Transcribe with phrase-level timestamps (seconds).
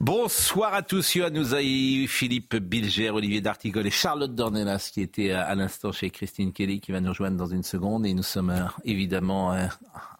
[0.00, 1.16] Bonsoir à tous.
[1.16, 6.52] Yoann Ouzaï, Philippe Bilger, Olivier D'Artigol et Charlotte Dornelas qui était à l'instant chez Christine
[6.52, 8.06] Kelly qui va nous rejoindre dans une seconde.
[8.06, 9.66] Et nous sommes euh, évidemment euh,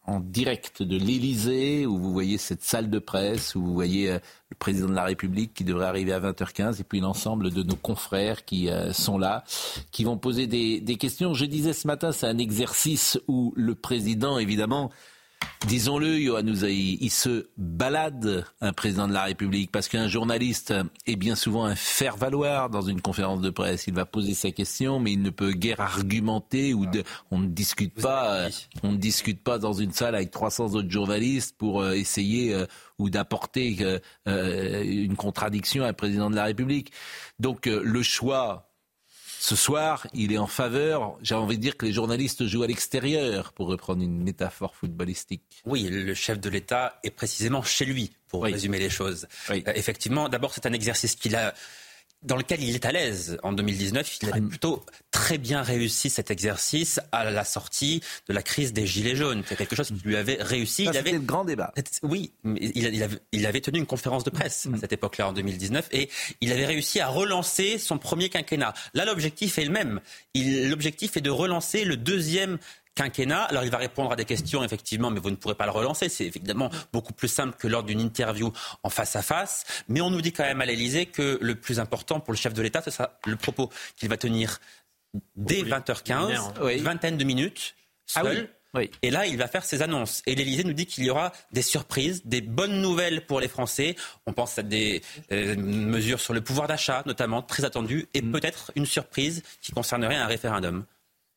[0.05, 4.19] en direct de l'Élysée où vous voyez cette salle de presse, où vous voyez euh,
[4.51, 7.77] le président de la République qui devrait arriver à 20h15 et puis l'ensemble de nos
[7.77, 9.45] confrères qui sont là,
[9.93, 11.35] qui vont poser des questions.
[11.35, 14.91] Je disais ce matin, c'est un exercice où le président, évidemment,
[15.67, 20.73] Disons-le, Yohann il se balade, un président de la République, parce qu'un journaliste
[21.07, 23.87] est bien souvent un faire-valoir dans une conférence de presse.
[23.87, 26.87] Il va poser sa question, mais il ne peut guère argumenter ou
[27.31, 28.51] on ne discute pas, euh,
[28.83, 32.65] on ne discute pas dans une salle avec 300 autres journalistes pour euh, essayer euh,
[32.99, 36.93] ou d'apporter une contradiction à un président de la République.
[37.39, 38.68] Donc le choix
[39.41, 42.67] ce soir, il est en faveur, j'ai envie de dire que les journalistes jouent à
[42.67, 45.63] l'extérieur, pour reprendre une métaphore footballistique.
[45.65, 49.29] Oui, le chef de l'État est précisément chez lui, pour résumer les choses.
[49.51, 51.55] Euh, effectivement, d'abord, c'est un exercice qu'il a
[52.23, 53.39] dans lequel il est à l'aise.
[53.43, 58.43] En 2019, il avait plutôt très bien réussi cet exercice à la sortie de la
[58.43, 59.43] crise des Gilets jaunes.
[59.47, 60.85] C'est quelque chose qui lui avait réussi.
[60.85, 61.73] il avait le grand débat.
[62.03, 64.79] Oui, il, avait, tenu une conférence de presse à mm.
[64.81, 66.09] cette époque-là, en 2019, et
[66.41, 68.75] il avait réussi à relancer son premier quinquennat.
[68.95, 70.01] Là, l'objectif est le même.
[70.35, 72.59] L'objectif est de relancer le deuxième
[72.99, 73.45] quinquennat.
[73.45, 76.09] Alors il va répondre à des questions, effectivement, mais vous ne pourrez pas le relancer.
[76.09, 79.65] C'est évidemment beaucoup plus simple que lors d'une interview en face à face.
[79.89, 82.55] Mais on nous dit quand même à l'Elysée que le plus important pour le chef
[82.55, 84.59] de l'État, ce sera le propos qu'il va tenir
[85.37, 87.75] dès 20h15, une vingtaine de minutes,
[88.15, 88.49] ah seul.
[89.03, 90.23] Et là, il va faire ses annonces.
[90.27, 93.97] Et l'Élysée nous dit qu'il y aura des surprises, des bonnes nouvelles pour les Français.
[94.27, 95.03] On pense à des
[95.33, 98.31] euh, mesures sur le pouvoir d'achat, notamment, très attendues, et mm.
[98.31, 100.85] peut-être une surprise qui concernerait un référendum.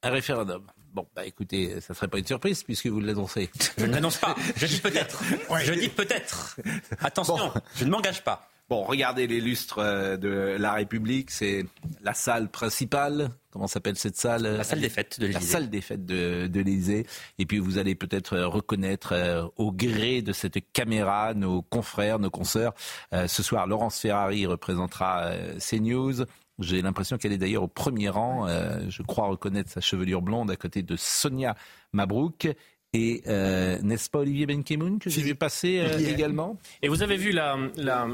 [0.03, 0.63] Un référendum.
[0.93, 3.49] Bon, bah écoutez, ça serait pas une surprise puisque vous l'annoncez.
[3.77, 4.35] Je ne l'annonce pas.
[4.57, 5.23] Je dis peut-être.
[5.63, 6.57] Je dis peut-être.
[6.99, 8.47] Attention, je ne m'engage pas.
[8.71, 11.29] Bon, regardez les lustres euh, de la République.
[11.29, 11.65] C'est
[12.03, 13.29] la salle principale.
[13.51, 14.43] Comment s'appelle cette salle?
[14.43, 15.45] La salle des fêtes de l'Élysée.
[15.45, 17.05] La salle des fêtes de, de l'Élysée.
[17.37, 22.29] Et puis vous allez peut-être reconnaître euh, au gré de cette caméra nos confrères, nos
[22.29, 22.73] consoeurs.
[23.13, 26.23] Euh, ce soir, Laurence Ferrari représentera CNews.
[26.61, 28.47] J'ai l'impression qu'elle est d'ailleurs au premier rang.
[28.47, 31.55] Euh, je crois reconnaître sa chevelure blonde à côté de Sonia
[31.93, 32.49] Mabrouk.
[32.93, 36.57] Et euh, n'est-ce pas Olivier Benkemoun que j'ai vu passer euh, également?
[36.81, 38.05] Et vous avez vu la, la,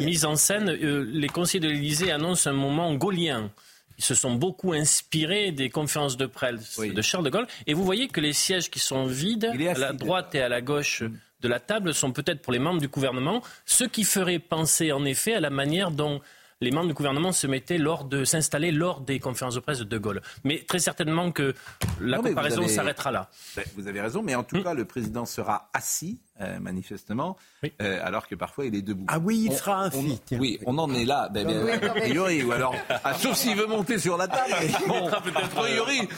[0.00, 0.70] mise en scène.
[0.70, 3.52] les conseillers de l'Élysée annoncent un moment gaulien.
[3.96, 7.46] Ils se sont beaucoup inspirés des conférences de presse de Charles de Gaulle.
[7.68, 10.60] Et vous voyez que les sièges qui sont vides, à la droite et à la
[10.60, 11.04] gauche
[11.40, 15.04] de la table, sont peut-être pour les membres du gouvernement, ce qui ferait penser en
[15.04, 16.20] effet à la manière dont
[16.64, 19.84] les membres du gouvernement se mettaient lors de s'installer lors des conférences de presse de
[19.84, 20.22] De Gaulle.
[20.42, 21.54] Mais très certainement que
[22.00, 23.28] la comparaison s'arrêtera là.
[23.54, 24.64] Ben, vous avez raison, mais en tout hmm.
[24.64, 27.36] cas, le président sera assis euh, manifestement,
[27.80, 29.04] euh, alors que parfois il est debout.
[29.06, 30.20] Ah oui, il sera assis.
[30.32, 31.28] Oui, on en est là.
[31.32, 32.74] Ben, a priori, ou alors,
[33.04, 34.52] ah, sauf s'il veut monter sur la table.
[34.88, 36.08] Bon, a priori,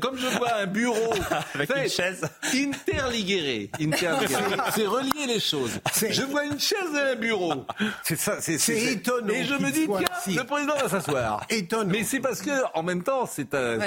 [0.00, 1.12] comme je vois un bureau
[1.54, 3.70] avec une chaise interliguéré,
[4.74, 5.78] c'est relier les choses.
[5.94, 7.66] Je vois une chaise et un bureau.
[8.04, 9.34] C'est ça, c'est étonnant.
[9.34, 11.44] Et je me dis tiens, le président va s'asseoir.
[11.50, 11.90] Étonnant.
[11.90, 13.78] Mais c'est parce que en même temps, c'est un.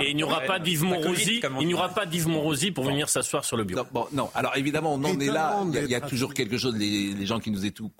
[0.00, 1.42] Et il n'y aura pas d'Yves Monrosi.
[1.60, 3.82] Il n'y aura pas d'Yves Monrosi pour venir s'asseoir sur le bureau.
[3.82, 4.30] Non, bon, non.
[4.34, 5.64] Alors évidemment, on en est là.
[5.74, 7.92] Il y a, toujours quelque chose, les, gens qui nous écoutent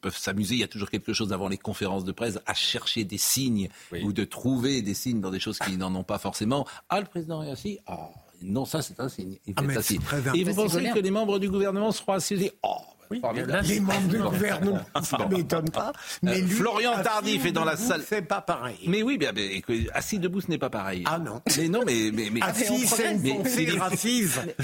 [0.00, 0.54] peuvent s'amuser.
[0.54, 3.68] Il y a toujours quelque chose avant les conférences de presse à chercher des signes
[4.02, 6.66] ou de trouver des signes dans des choses qui n'en ont pas forcément.
[6.88, 7.78] Ah, le président est assis.
[7.86, 8.10] Ah,
[8.42, 9.38] non, ça c'est un signe.
[9.46, 9.98] Il ah, assis.
[10.34, 12.76] Et vous pensez que les membres du gouvernement seront assis Oh,
[13.10, 13.22] oui,
[13.64, 15.92] les membres du gouvernement, ça ne m'étonne pas.
[16.22, 18.02] Mais euh, Florian Tardif est dans la salle.
[18.06, 18.78] C'est pas pareil.
[18.86, 19.32] Mais oui, bien,
[19.94, 21.04] assis debout, ce n'est pas pareil.
[21.06, 21.40] Ah non.
[21.56, 23.82] Mais non, mais mais, mais assis, c'est une mais, Philippe,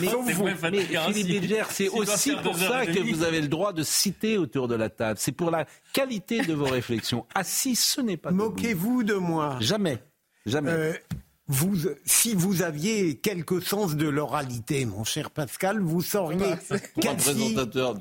[0.00, 4.68] mais, Philippe Bilger, c'est aussi pour ça que vous avez le droit de citer autour
[4.68, 5.18] de la table.
[5.18, 7.26] C'est pour la qualité de vos réflexions.
[7.34, 8.30] Assis, ce n'est pas.
[8.30, 9.56] Moquez-vous de moi.
[9.60, 9.98] Jamais.
[10.46, 11.00] Jamais.
[11.52, 11.76] Vous,
[12.06, 16.54] si vous aviez quelque sens de l'oralité, mon cher Pascal, vous sauriez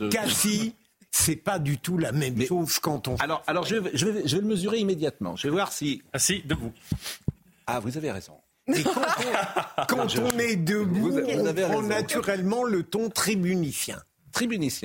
[0.10, 0.74] qu'assis,
[1.12, 3.16] c'est pas du tout la même chose quand on.
[3.18, 5.36] Alors, alors je, vais, je, vais, je vais le mesurer immédiatement.
[5.36, 6.02] Je vais voir si.
[6.14, 6.72] Assis, debout.
[7.68, 8.36] Ah, vous avez raison.
[8.68, 8.84] Et
[9.90, 13.10] quand on, est debout, on prend naturellement le ton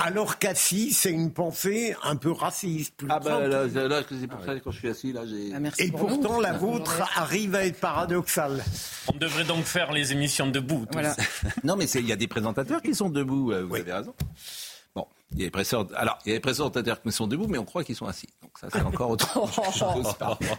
[0.00, 2.94] Alors qu'assis, c'est une pensée un peu raciste.
[3.08, 5.52] ah ben là, là c'est pour ça que quand je suis assis, là, j'ai...
[5.54, 8.64] Ah, Et pourtant, la vôtre arrive à être paradoxale.
[9.12, 10.86] On devrait donc faire les émissions debout.
[10.92, 11.16] Voilà.
[11.64, 14.14] non, mais il y a des présentateurs qui sont debout, euh, vous avez raison.
[15.32, 17.58] Il y a des présentateurs, alors, il y a des présentateurs qui sont debout, mais
[17.58, 18.28] on croit qu'ils sont assis.
[18.42, 19.28] Donc ça, c'est encore autre
[19.72, 20.06] chose.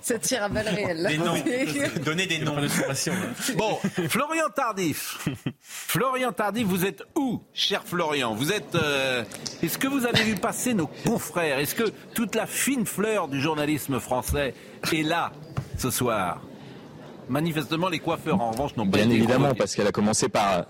[0.02, 1.08] ça tire à balles réelles.
[1.08, 1.34] Des noms.
[2.06, 2.56] Donnez des noms.
[3.56, 3.78] bon,
[4.10, 5.28] Florian Tardif.
[5.62, 8.36] Florian Tardif, vous êtes où, cher Florian?
[8.36, 8.76] Vous êtes.
[8.76, 9.24] Euh,
[9.64, 11.60] est-ce que vous avez vu passer nos confrères?
[11.60, 14.54] Est-ce que toute la fine fleur du journalisme français
[14.92, 15.32] est là
[15.78, 16.42] ce soir?
[17.30, 20.66] Manifestement, les coiffeurs, en revanche, n'ont pas Bien évidemment, parce qu'elle a commencé par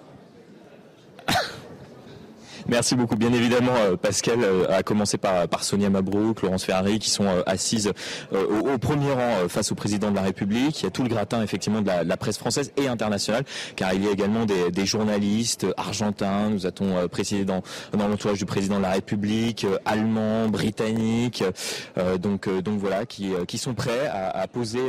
[2.70, 3.16] Merci beaucoup.
[3.16, 7.42] Bien évidemment, euh, Pascal euh, a commencé par, Sonia Mabrouk, Laurence Ferrari, qui sont euh,
[7.46, 7.94] assises
[8.34, 10.82] au, premier rang face au président de la République.
[10.82, 13.44] Il y a tout le gratin, effectivement, de la, presse française et internationale,
[13.78, 17.62] car il y a également des, journalistes argentins, nous a-t-on précisé dans,
[17.98, 21.44] l'entourage du président de la République, allemands, britanniques,
[22.20, 24.82] donc, donc voilà, qui, sont prêts à, poser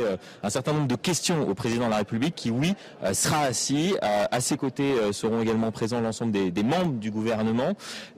[0.43, 2.73] un certain nombre de questions au président de la République, qui, oui,
[3.13, 3.95] sera assis.
[4.01, 7.68] À, ses côtés seront également présents l'ensemble des membres du gouvernement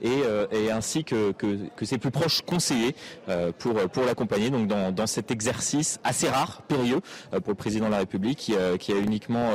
[0.04, 1.34] euh, et, ainsi que,
[1.82, 2.94] ses plus proches conseillers
[3.28, 7.00] euh, pour, pour l'accompagner donc dans, cet exercice assez rare, périlleux
[7.34, 8.38] euh, pour le président de la République
[8.78, 9.50] qui, a uniquement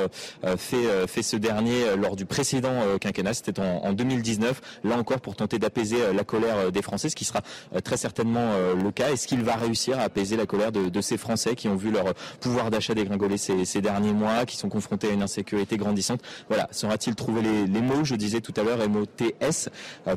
[0.57, 5.59] fait, fait ce dernier lors du précédent quinquennat, c'était en, 2019, là encore pour tenter
[5.59, 7.41] d'apaiser la colère des Français, ce qui sera
[7.83, 9.11] très certainement le cas.
[9.11, 12.13] Est-ce qu'il va réussir à apaiser la colère de, ces Français qui ont vu leur
[12.39, 16.21] pouvoir d'achat dégringoler ces, ces, derniers mois, qui sont confrontés à une insécurité grandissante?
[16.49, 18.03] Voilà, saura-t-il trouver les, les mots?
[18.03, 19.69] Je disais tout à l'heure MOTS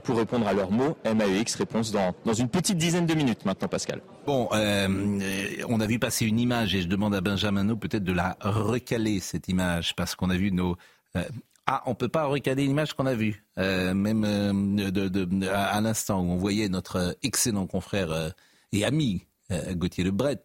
[0.03, 0.97] pour répondre à leurs mots.
[1.05, 4.01] MAEX, réponse dans, une petite dizaine de minutes maintenant, Pascal.
[4.27, 4.89] Bon, euh,
[5.69, 9.21] on a vu passer une image et je demande à Benjamin peut-être de la recaler,
[9.21, 10.77] cette image, parce qu'on a vu nos...
[11.17, 11.25] Euh,
[11.67, 14.23] ah, on peut pas recaler l'image qu'on a vue, même
[14.77, 18.33] de, à, l'instant où on voyait notre excellent confrère
[18.73, 19.25] et ami
[19.75, 20.43] Gauthier Lebret,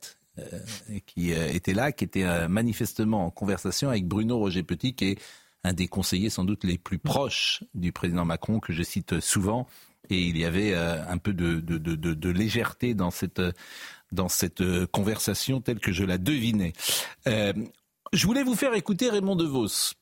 [1.07, 5.19] qui était là, qui était manifestement en conversation avec Bruno Roger Petit, qui est
[5.65, 9.67] un des conseillers sans doute les plus proches du président Macron que je cite souvent.
[10.09, 13.41] Et il y avait euh, un peu de, légèreté dans cette,
[14.11, 16.73] dans cette euh, conversation telle que je la devinais.
[17.27, 17.53] Euh,
[18.13, 19.93] je voulais vous faire écouter Raymond DeVos.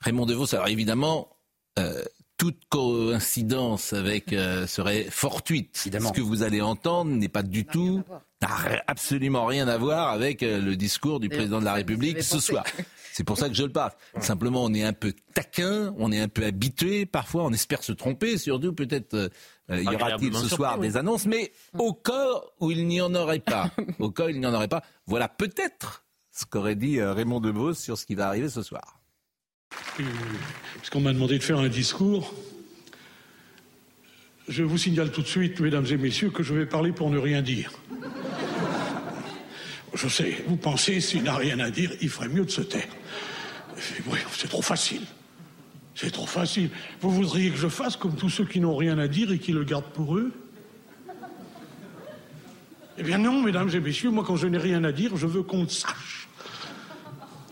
[0.00, 1.28] Raymond DeVos, alors évidemment,
[2.36, 5.76] toute coïncidence avec serait fortuite.
[5.76, 8.04] Ce que vous allez entendre n'est pas du tout,
[8.40, 8.48] n'a
[8.86, 12.64] absolument rien à voir avec le discours du président de la République ce soir.
[13.18, 13.90] C'est pour ça que je le parle.
[14.20, 17.04] Simplement, on est un peu taquin, on est un peu habitué.
[17.04, 18.38] Parfois, on espère se tromper.
[18.38, 19.28] Surtout, peut-être, euh,
[19.72, 21.26] euh, y aura-t-il ce soir des annonces.
[21.26, 22.28] Mais au cas
[22.60, 25.26] où il n'y en aurait pas, au cas où il n'y en aurait pas, voilà
[25.26, 29.00] peut-être ce qu'aurait dit euh, Raymond Debos sur ce qui va arriver ce soir.
[30.76, 32.32] Parce qu'on m'a demandé de faire un discours.
[34.46, 37.18] Je vous signale tout de suite, mesdames et messieurs, que je vais parler pour ne
[37.18, 37.72] rien dire.
[39.94, 42.88] Je sais, vous pensez, s'il n'a rien à dire, il ferait mieux de se taire.
[44.06, 45.02] Oui, c'est trop facile.
[45.94, 46.70] C'est trop facile.
[47.00, 49.52] Vous voudriez que je fasse comme tous ceux qui n'ont rien à dire et qui
[49.52, 50.32] le gardent pour eux?
[52.98, 55.42] Eh bien non, mesdames et messieurs, moi quand je n'ai rien à dire, je veux
[55.42, 56.28] qu'on le sache.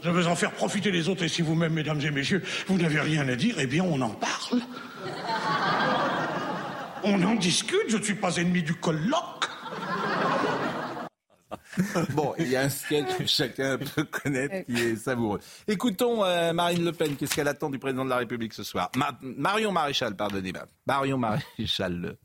[0.02, 3.00] Je veux en faire profiter les autres et si vous-même, mesdames et messieurs, vous n'avez
[3.00, 4.60] rien à dire, eh bien on en parle.
[7.02, 9.48] On en discute, je ne suis pas ennemi du colloque.
[12.10, 15.40] bon, il y a un sketch que chacun peut connaître qui est savoureux.
[15.66, 18.90] Écoutons euh, Marine Le Pen, qu'est-ce qu'elle attend du président de la République ce soir?
[19.20, 20.66] Marion Maréchal, pardonnez-moi.
[20.86, 22.16] Marion Maréchal.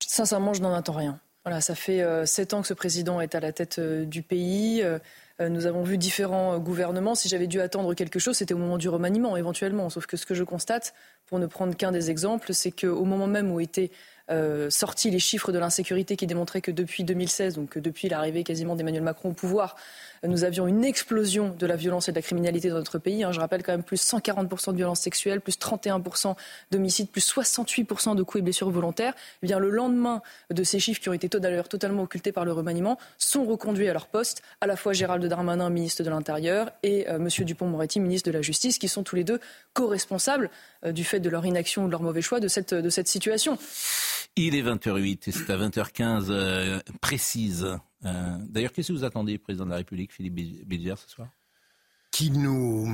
[0.00, 1.20] Sincèrement, je n'en attends rien.
[1.44, 4.22] Voilà, ça fait euh, sept ans que ce président est à la tête euh, du
[4.22, 4.84] pays.
[5.40, 7.14] nous avons vu différents gouvernements.
[7.14, 9.88] Si j'avais dû attendre quelque chose, c'était au moment du remaniement, éventuellement.
[9.88, 10.94] Sauf que ce que je constate,
[11.26, 13.90] pour ne prendre qu'un des exemples, c'est qu'au moment même où était
[14.30, 18.76] euh, sorti les chiffres de l'insécurité qui démontraient que depuis 2016, donc depuis l'arrivée quasiment
[18.76, 19.76] d'Emmanuel Macron au pouvoir,
[20.26, 23.22] nous avions une explosion de la violence et de la criminalité dans notre pays.
[23.24, 23.32] Hein.
[23.32, 26.34] Je rappelle quand même plus 140% de violences sexuelles, plus 31%
[26.70, 29.14] d'homicides, plus 68% de coups et blessures volontaires.
[29.42, 32.98] Eh le lendemain de ces chiffres qui ont été d'ailleurs totalement occultés par le remaniement,
[33.18, 37.08] sont reconduits à leur poste à la fois Gérald Darmanin, ministre de l'Intérieur, et.
[37.08, 39.38] Euh, Monsieur Dupont-Moretti, ministre de la Justice, qui sont tous les deux
[39.74, 40.50] co-responsables
[40.84, 43.06] euh, du fait de leur inaction ou de leur mauvais choix de cette, de cette
[43.06, 43.58] situation.
[44.36, 47.66] Il est 20h08 et c'est à 20h15 euh, précise
[48.04, 51.28] euh, d'ailleurs, qu'est-ce que vous attendez, président de la République, Philippe Bilger, ce soir?
[52.10, 52.88] Qu'il nous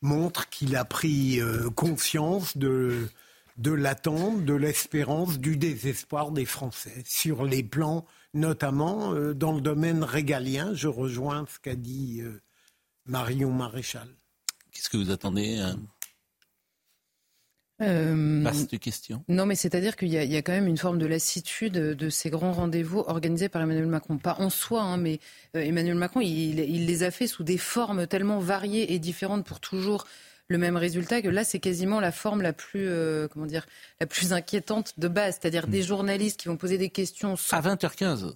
[0.00, 3.08] montre qu'il a pris euh, conscience de,
[3.58, 9.60] de l'attente, de l'espérance, du désespoir des Français sur les plans, notamment euh, dans le
[9.60, 10.74] domaine régalien.
[10.74, 12.22] Je rejoins ce qu'a dit
[13.06, 14.08] Marion Maréchal.
[14.72, 15.62] Qu'est-ce que vous attendez
[17.80, 19.24] euh, Vaste question.
[19.28, 22.30] Non, mais c'est-à-dire qu'il y, y, a quand même une forme de lassitude de ces
[22.30, 24.18] grands rendez-vous organisés par Emmanuel Macron.
[24.18, 25.20] Pas en soi, hein, mais
[25.56, 29.44] euh, Emmanuel Macron, il, il, les a fait sous des formes tellement variées et différentes
[29.44, 30.06] pour toujours
[30.50, 33.66] le même résultat que là, c'est quasiment la forme la plus, euh, comment dire,
[34.00, 35.86] la plus inquiétante de base, c'est-à-dire des hmm.
[35.86, 38.34] journalistes qui vont poser des questions à 20h15.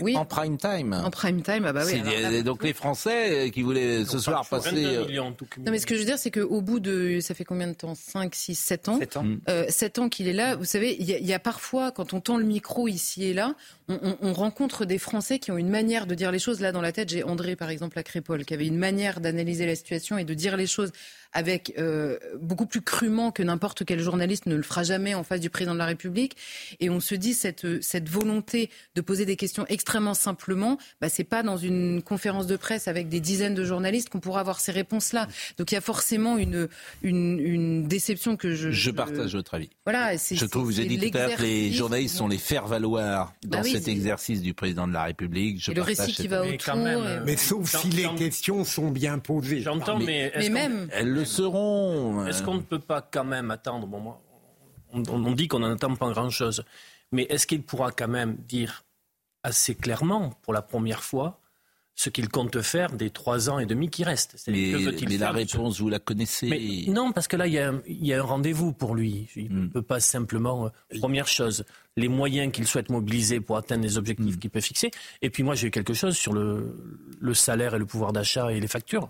[0.00, 0.94] Oui, en prime time.
[0.94, 2.42] En prime time, ah bah oui.
[2.42, 4.84] donc les Français qui voulaient ce soir passer.
[4.84, 7.68] Euh, non, mais ce que je veux dire, c'est qu'au bout de, ça fait combien
[7.68, 7.94] de temps?
[7.94, 8.98] 5, 6, 7 ans?
[8.98, 10.56] 7 ans, euh, 7 ans qu'il est là.
[10.56, 13.54] Vous savez, il y, y, a parfois, quand on tend le micro ici et là,
[13.88, 16.60] on, on, on, rencontre des Français qui ont une manière de dire les choses.
[16.60, 19.66] Là, dans la tête, j'ai André, par exemple, à Crépole, qui avait une manière d'analyser
[19.66, 20.92] la situation et de dire les choses
[21.34, 25.40] avec euh, beaucoup plus crûment que n'importe quel journaliste ne le fera jamais en face
[25.40, 26.36] du président de la République.
[26.80, 31.24] Et on se dit cette, cette volonté de poser des questions extrêmement simplement, bah, c'est
[31.24, 34.72] pas dans une conférence de presse avec des dizaines de journalistes qu'on pourra avoir ces
[34.72, 35.28] réponses-là.
[35.58, 36.68] Donc il y a forcément une,
[37.02, 38.70] une, une déception que je.
[38.70, 39.70] Je partage votre avis.
[39.84, 43.34] Voilà, je trouve, vous avez dit tout à l'heure que les journalistes sont les faire-valoir
[43.44, 45.62] dans bah cet exercice du président de la République.
[45.62, 46.76] Je et le récit qui va autour.
[47.26, 49.60] Mais sauf si les questions sont bien posées.
[49.60, 50.88] J'entends, mais, mais même
[51.34, 52.26] seront.
[52.26, 53.86] Est-ce qu'on ne peut pas quand même attendre?
[53.86, 54.22] Bon, moi,
[54.92, 56.64] on, dit qu'on n'attend pas grand-chose,
[57.12, 58.83] mais est-ce qu'il pourra quand même dire
[59.44, 61.40] assez clairement, pour la première fois,
[61.96, 64.36] ce qu'il compte faire des trois ans et demi qui restent.
[64.48, 64.72] Mais,
[65.08, 68.72] mais la réponse, vous la connaissez Non, parce que là, il y a, un rendez-vous
[68.72, 69.28] pour lui.
[69.36, 69.70] Il ne hmm.
[69.70, 70.66] peut pas simplement...
[70.66, 71.64] Euh, première chose,
[71.96, 74.38] les moyens qu'il souhaite mobiliser pour atteindre les objectifs hmm.
[74.38, 74.90] qu'il peut fixer.
[75.22, 76.74] Et puis moi, j'ai eu quelque chose sur le,
[77.20, 79.08] le salaire et le pouvoir d'achat et les factures.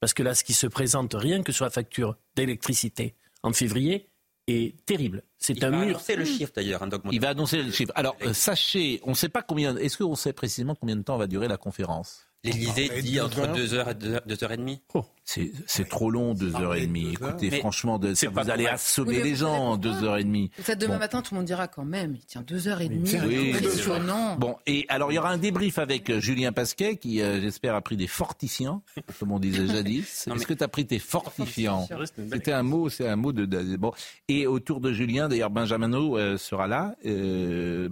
[0.00, 4.07] Parce que là, ce qui se présente, rien que sur la facture d'électricité en février,
[4.48, 5.22] est terrible.
[5.38, 5.88] C'est un va mur.
[5.88, 7.92] annoncer le chiffre d'ailleurs, un Il va annoncer le chiffre.
[7.94, 9.76] Alors, euh, sachez, on ne sait pas combien.
[9.76, 12.27] Est-ce qu'on sait précisément combien de temps va durer la conférence?
[12.44, 14.78] L'Élysée dit entre 2h et 2h30.
[14.94, 15.04] Oh.
[15.24, 17.12] C'est trop long, 2h30.
[17.12, 20.50] Écoutez, franchement, de, vous allez assommer les gens en 2h30.
[20.50, 23.26] Peut-être demain matin, tout le monde dira quand même, il tient 2h30.
[23.26, 24.36] Oui, impressionnant.
[24.36, 27.74] Bon, et alors il y aura un débrief avec euh, Julien Pasquet, qui, euh, j'espère,
[27.74, 28.82] a pris des fortifiants,
[29.18, 30.28] comme on disait jadis.
[30.28, 31.88] Est-ce que tu as pris tes fortifiants
[32.32, 33.92] C'était un mot, c'est un mot de, Bon.
[34.28, 36.94] Et autour de Julien, d'ailleurs, Benjamin euh, sera là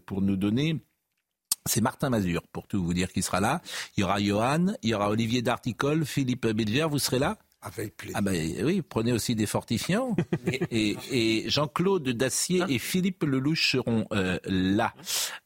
[0.06, 0.76] pour nous donner
[1.66, 3.60] c'est Martin Mazur, pour tout vous dire, qui sera là.
[3.96, 7.96] Il y aura Johan, il y aura Olivier D'Articole, Philippe Bilger, vous serez là avec
[7.96, 8.16] plaisir.
[8.16, 10.14] Ah ben oui, prenez aussi des fortifiants.
[10.70, 14.94] et, Jean-Claude Dacier et Philippe Lelouch seront euh, là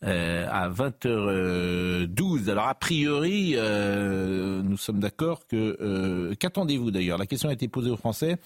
[0.04, 2.50] euh, à 20h12.
[2.50, 6.34] Alors a priori, euh, nous sommes d'accord que...
[6.38, 7.18] Qu'attendez-vous d'ailleurs?
[7.18, 8.36] La question a été posée aux Français.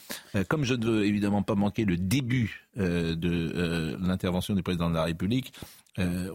[0.48, 5.04] comme je ne veux évidemment pas manquer le début de l'intervention du président de la
[5.04, 5.52] République,
[5.98, 6.30] euh,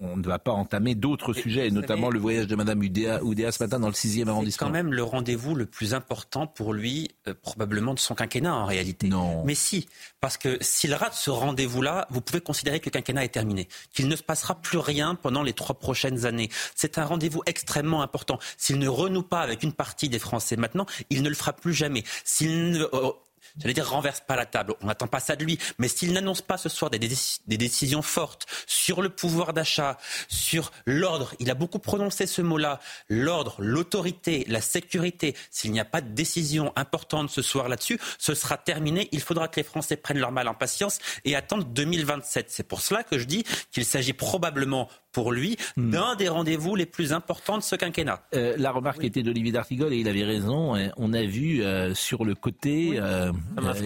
[0.00, 3.62] on, ne va pas entamer d'autres sujets, et notamment le voyage de Madame Oudéa, ce
[3.62, 4.66] matin dans le 6e arrondissement.
[4.66, 8.54] C'est quand même le rendez-vous le plus important pour lui, euh, probablement de son quinquennat
[8.54, 9.08] en réalité.
[9.08, 9.44] Non.
[9.44, 9.86] Mais si,
[10.20, 14.08] parce que s'il rate ce rendez-vous-là, vous pouvez considérer que le quinquennat est terminé, qu'il
[14.08, 16.48] ne se passera plus rien pendant les trois prochaines années.
[16.74, 18.38] C'est un rendez-vous extrêmement important.
[18.56, 21.74] S'il ne renoue pas avec une partie des Français maintenant, il ne le fera plus
[21.74, 22.02] jamais.
[22.24, 23.10] S'il ne euh,
[23.58, 24.74] j'allais dire, renverse pas la table.
[24.80, 25.58] On n'attend pas ça de lui.
[25.78, 30.72] Mais s'il n'annonce pas ce soir des, des, décisions fortes sur le pouvoir d'achat, sur
[30.86, 35.36] l'ordre, il a beaucoup prononcé ce mot-là, l'ordre, l'autorité, la sécurité.
[35.50, 39.08] S'il n'y a pas de décision importante ce soir là-dessus, ce sera terminé.
[39.12, 42.50] Il faudra que les Français prennent leur mal en patience et attendent 2027.
[42.50, 45.90] C'est pour cela que je dis qu'il s'agit probablement pour lui hmm.
[45.90, 48.22] d'un des rendez-vous les plus importants de ce quinquennat.
[48.34, 50.74] Euh, la remarque était d'Olivier D'Artigol et il avait raison.
[50.74, 50.90] Hein.
[50.96, 53.32] On a vu euh, sur le côté, euh,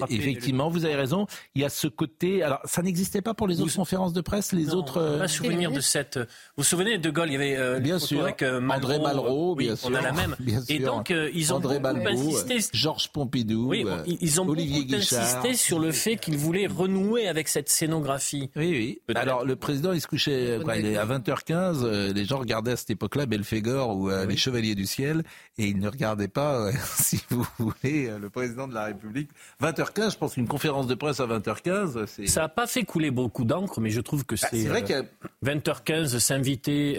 [0.09, 2.43] effectivement, vous avez raison, il y a ce côté.
[2.43, 5.17] Alors, ça n'existait pas pour les autres conférences de presse, les autres.
[5.17, 6.19] On pas souvenir de cette.
[6.19, 6.25] Vous
[6.59, 9.91] vous souvenez de Gaulle Il y avait bien sûr avec Malraux, André Malraux, bien sûr.
[9.91, 10.37] On a la même.
[10.69, 12.59] et donc ils ont André insisté.
[12.73, 13.85] Georges Pompidou, oui,
[14.21, 18.51] ils ont Olivier beaucoup insisté sur le fait qu'ils voulaient renouer avec cette scénographie.
[18.57, 19.15] Oui, oui.
[19.15, 22.73] Alors le président, il se couchait quoi, il est à 20h15, euh, les gens regardaient
[22.73, 25.23] à cette époque-là Belphégor ou euh, les Chevaliers du Ciel
[25.59, 29.31] et ils ne regardaient pas, euh, si vous voulez, le président de la République.
[29.63, 32.27] 20h15, je pense qu'une conférence de presse à 20h15, c'est...
[32.27, 34.63] Ça n'a pas fait couler beaucoup d'encre, mais je trouve que bah, c'est...
[34.63, 35.05] c'est vrai que
[35.45, 36.99] 20h15, s'inviter...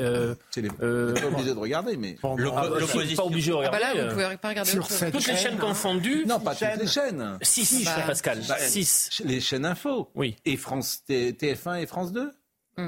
[0.52, 0.70] c'est les...
[0.70, 2.18] pas obligé de regarder, mais...
[2.24, 3.24] L'opposition...
[3.24, 3.78] Pas obligé de regarder.
[3.82, 4.72] Ah bah là, vous pouvez pas regarder.
[4.72, 6.26] Sur toutes les chaînes confondues...
[6.28, 7.38] Non, pas toutes les chaînes.
[7.42, 8.44] 6, bah, Pascal.
[8.44, 9.22] 6.
[9.26, 10.10] Les chaînes info.
[10.16, 10.36] Oui.
[10.46, 12.32] Et France TF1 et France 2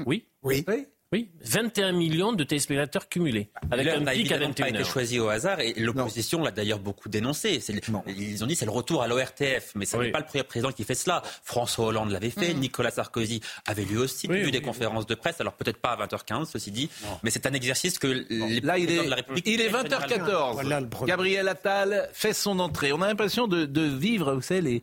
[0.06, 0.26] Oui.
[0.42, 0.64] Oui.
[0.66, 0.86] oui.
[1.12, 5.28] Oui, 21 millions de téléspectateurs cumulés, avec un pic à 21 pas été choisi au
[5.28, 7.60] hasard et l'opposition l'a d'ailleurs beaucoup dénoncé.
[8.06, 10.70] Ils ont dit c'est le retour à l'ORTF, mais ce n'est pas le premier président
[10.70, 11.22] qui fait cela.
[11.42, 12.60] François Hollande l'avait fait, mm.
[12.60, 16.44] Nicolas Sarkozy avait lui aussi tenu des conférences de presse, alors peut-être pas à 20h15,
[16.44, 16.88] ceci dit,
[17.24, 19.46] mais c'est un exercice que les Là, il est, de la République...
[19.48, 21.06] Il est 20h14.
[21.06, 22.92] Gabriel Attal fait son entrée.
[22.92, 24.82] On a l'impression de, de, vivre, vous savez, les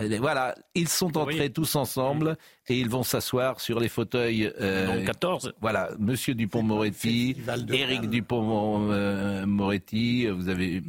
[0.00, 2.36] Voilà, ils sont entrés tous ensemble
[2.68, 4.48] et ils vont s'asseoir sur les fauteuils.
[4.60, 5.54] Euh, 14.
[5.60, 7.36] Voilà, Monsieur Dupont-Moretti,
[7.72, 10.84] Éric Dupont-Moretti, vous avez,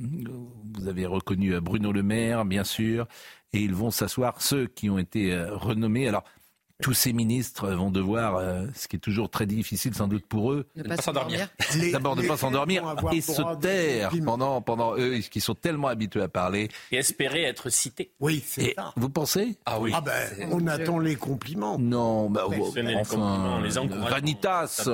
[0.78, 3.08] vous avez reconnu Bruno Le Maire, bien sûr,
[3.52, 6.08] et ils vont s'asseoir, ceux qui ont été euh, renommés.
[6.08, 6.24] Alors,
[6.82, 10.54] tous ces ministres vont devoir, euh, ce qui est toujours très difficile sans doute pour
[10.54, 11.50] eux, ne pas s'endormir.
[11.92, 16.30] D'abord ne pas s'endormir et se taire pendant, pendant eux qui sont tellement habitués à
[16.30, 16.70] parler.
[16.92, 18.12] Et espérer être cités.
[18.20, 18.94] Oui, c'est ça.
[18.96, 19.58] Vous pensez?
[19.66, 19.92] Ah oui.
[19.94, 21.78] Ah ben, on attend les compliments.
[21.78, 24.90] Non, bah, enfin, les, les Vanitas.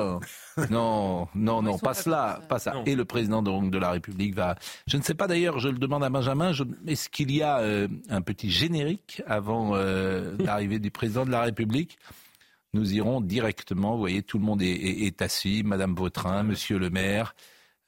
[0.69, 2.81] non, non, non, pas cela, pas ça.
[2.85, 4.55] Et le président de, de, la République va.
[4.87, 6.51] Je ne sais pas d'ailleurs, je le demande à Benjamin.
[6.87, 11.41] Est-ce qu'il y a euh, un petit générique avant euh, l'arrivée du président de la
[11.41, 11.97] République?
[12.73, 13.93] Nous irons directement.
[13.93, 15.63] Vous voyez, tout le monde est, est, assis.
[15.65, 17.35] Madame Vautrin, Monsieur le Maire,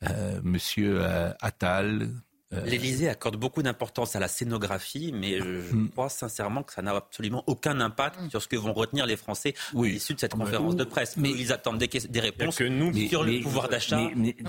[0.10, 1.02] euh, Monsieur
[1.42, 2.10] Attal,
[2.54, 5.90] euh, L'Élysée accorde beaucoup d'importance à la scénographie, mais je, hmm.
[5.90, 9.54] crois sincèrement que ça n'a absolument aucun impact sur ce que vont retenir les Français
[9.76, 11.18] à l'issue de cette conférence de presse.
[11.18, 14.00] Mais ils attendent des, réponses sur le pouvoir d'achat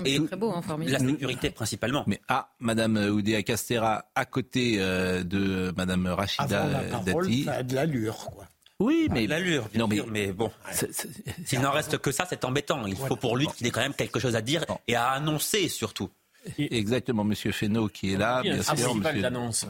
[0.05, 2.03] et hein, la sécurité principalement.
[2.07, 6.67] Mais ah, Madame Oudéa Castera, à côté euh, de Madame Rachida
[7.05, 8.45] Dati, ça a de l'allure, quoi.
[8.79, 10.51] Oui, mais l'allure, non, mais, mais bon,
[11.45, 12.85] s'il n'en reste que ça, c'est embêtant.
[12.85, 15.67] Il faut pour lui qu'il ait quand même quelque chose à dire et à annoncer
[15.67, 16.09] surtout.
[16.57, 18.95] Exactement, Monsieur Fesneau qui est là, bien sûr.
[18.95, 19.69] Monsieur,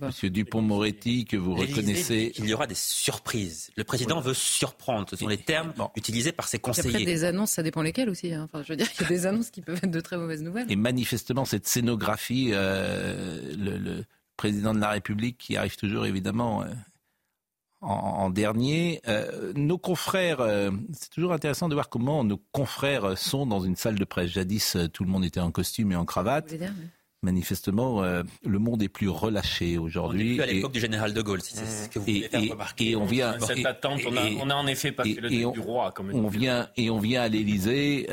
[0.00, 2.32] Monsieur Dupont-Moretti, que vous reconnaissez.
[2.38, 3.70] Il y aura des surprises.
[3.76, 5.08] Le président veut surprendre.
[5.08, 6.94] Ce sont les termes utilisés par ses conseillers.
[6.96, 8.32] Après, des annonces, ça dépend lesquelles aussi.
[8.32, 8.44] Hein.
[8.44, 10.42] Enfin, je veux dire qu'il y a des annonces qui peuvent être de très mauvaises
[10.42, 10.70] nouvelles.
[10.70, 14.04] Et manifestement, cette scénographie, euh, le,
[14.36, 16.66] président de la République qui arrive toujours évidemment euh,
[17.80, 19.00] en, dernier.
[19.08, 23.76] Euh, nos confrères, euh, c'est toujours intéressant de voir comment nos confrères sont dans une
[23.76, 24.30] salle de presse.
[24.30, 26.54] Jadis, euh, tout le monde était en costume et en cravate.
[27.22, 30.28] Manifestement, le monde est plus relâché aujourd'hui.
[30.28, 32.28] On est plus à l'époque du général de Gaulle, si c'est ce que vous voulez
[32.28, 32.90] faire remarquer.
[32.90, 35.58] Et on vient, cette attente, on a, on a, en effet pas le et du
[35.58, 38.06] roi, comme on vient et on vient à l'Élysée,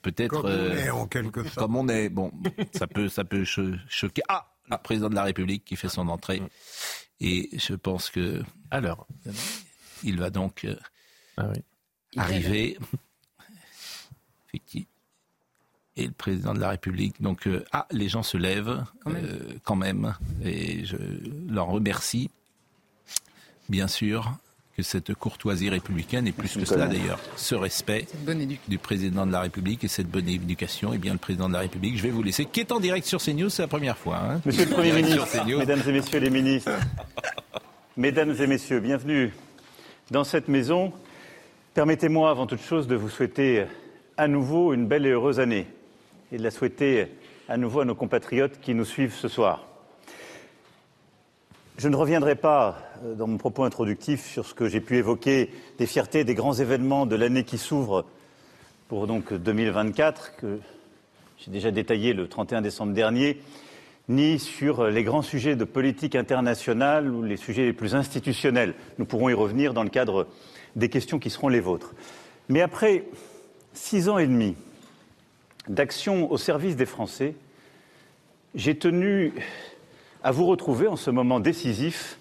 [0.00, 1.56] peut-être comme on est en quelque sorte.
[1.56, 2.32] Comme on est, bon,
[2.72, 4.22] ça peut, ça peut choquer.
[4.30, 6.42] Ah, le président de la République qui fait son entrée.
[7.20, 8.42] Et je pense que.
[8.70, 9.06] Alors,
[10.04, 10.76] il va donc euh,
[11.36, 11.52] ah
[12.16, 12.78] arriver.
[15.96, 17.20] Et le président de la République.
[17.20, 18.84] Donc, euh, ah, les gens se lèvent
[19.64, 20.14] quand même.
[20.42, 20.96] Euh, et je
[21.48, 22.30] leur remercie,
[23.68, 24.38] bien sûr,
[24.78, 28.06] que cette courtoisie républicaine, et plus que cela d'ailleurs, ce respect
[28.68, 31.54] du président de la République et cette bonne éducation, et eh bien le président de
[31.54, 33.98] la République, je vais vous laisser, qui est en direct sur CNews, c'est la première
[33.98, 34.18] fois.
[34.18, 34.40] Hein.
[34.46, 36.70] Monsieur le Premier ministre, mesdames et messieurs les ministres,
[37.96, 39.32] mesdames et messieurs, bienvenue
[40.12, 40.92] dans cette maison.
[41.74, 43.64] Permettez-moi avant toute chose de vous souhaiter
[44.16, 45.66] à nouveau une belle et heureuse année
[46.30, 47.08] et de la souhaiter
[47.48, 49.67] à nouveau à nos compatriotes qui nous suivent ce soir.
[51.78, 55.48] Je ne reviendrai pas euh, dans mon propos introductif sur ce que j'ai pu évoquer
[55.78, 58.04] des fiertés, des grands événements de l'année qui s'ouvre
[58.88, 60.58] pour donc 2024, que
[61.38, 63.40] j'ai déjà détaillé le 31 décembre dernier,
[64.08, 68.74] ni sur les grands sujets de politique internationale ou les sujets les plus institutionnels.
[68.98, 70.26] Nous pourrons y revenir dans le cadre
[70.74, 71.94] des questions qui seront les vôtres.
[72.48, 73.04] Mais après
[73.72, 74.56] six ans et demi
[75.68, 77.36] d'action au service des Français,
[78.56, 79.32] j'ai tenu
[80.22, 82.18] à vous retrouver en ce moment décisif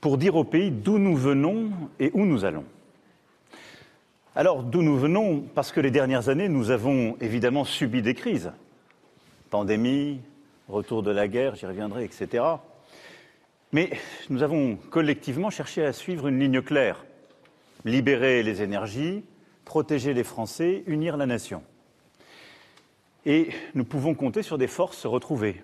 [0.00, 2.64] pour dire au pays d'où nous venons et où nous allons.
[4.36, 8.52] Alors, d'où nous venons Parce que les dernières années, nous avons évidemment subi des crises.
[9.50, 10.20] Pandémie,
[10.68, 12.44] retour de la guerre, j'y reviendrai, etc.
[13.72, 13.90] Mais
[14.28, 17.04] nous avons collectivement cherché à suivre une ligne claire.
[17.84, 19.24] Libérer les énergies,
[19.64, 21.62] protéger les Français, unir la nation.
[23.24, 25.62] Et nous pouvons compter sur des forces retrouvées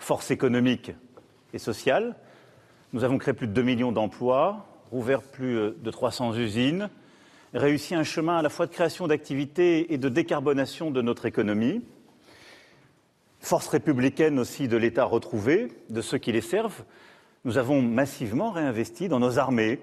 [0.00, 0.92] force économique
[1.52, 2.16] et sociale.
[2.92, 6.90] Nous avons créé plus de 2 millions d'emplois, rouvert plus euh, de 300 usines,
[7.54, 11.84] réussi un chemin à la fois de création d'activités et de décarbonation de notre économie.
[13.40, 16.84] Force républicaine aussi de l'État retrouvé, de ceux qui les servent.
[17.44, 19.80] Nous avons massivement réinvesti dans nos armées,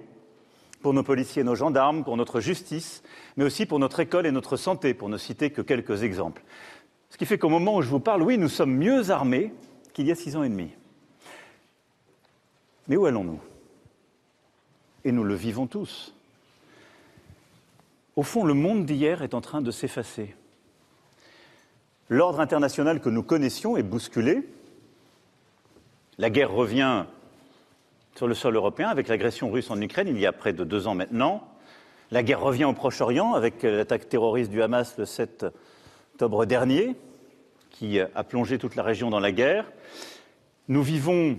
[0.82, 3.01] pour nos policiers et nos gendarmes, pour notre justice,
[3.36, 6.43] mais aussi pour notre école et notre santé, pour ne citer que quelques exemples.
[7.10, 9.53] Ce qui fait qu'au moment où je vous parle, oui, nous sommes mieux armés
[9.97, 10.69] qu'il y a six ans et demi.
[12.88, 13.39] Mais où allons-nous?
[15.03, 16.13] Et nous le vivons tous.
[18.15, 20.36] Au fond, le monde d'hier est en train de s'effacer.
[22.10, 24.47] L'ordre international que nous connaissions est bousculé.
[26.19, 27.05] La guerre revient
[28.15, 30.86] sur le sol européen avec l'agression russe en Ukraine il y a près de deux
[30.86, 31.47] ans maintenant.
[32.12, 35.47] La guerre revient au Proche-Orient avec l'attaque terroriste du Hamas le 7
[36.13, 36.95] octobre dernier
[37.78, 39.72] qui a plongé toute la région dans la guerre.
[40.68, 41.38] Nous vivons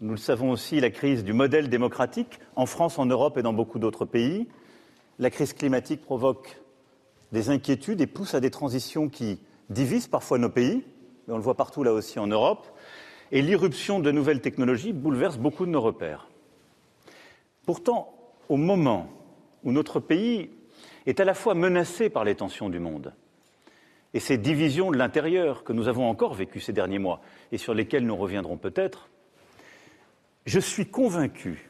[0.00, 3.54] nous le savons aussi, la crise du modèle démocratique en France, en Europe et dans
[3.54, 4.46] beaucoup d'autres pays.
[5.18, 6.60] La crise climatique provoque
[7.32, 9.38] des inquiétudes et pousse à des transitions qui
[9.70, 10.82] divisent parfois nos pays,
[11.26, 12.66] mais on le voit partout là aussi en Europe.
[13.32, 16.28] Et l'irruption de nouvelles technologies bouleverse beaucoup de nos repères.
[17.64, 18.12] Pourtant,
[18.50, 19.08] au moment
[19.62, 20.50] où notre pays
[21.06, 23.14] est à la fois menacé par les tensions du monde
[24.14, 27.74] et ces divisions de l'intérieur que nous avons encore vécues ces derniers mois et sur
[27.74, 29.10] lesquelles nous reviendrons peut-être,
[30.46, 31.68] je suis convaincu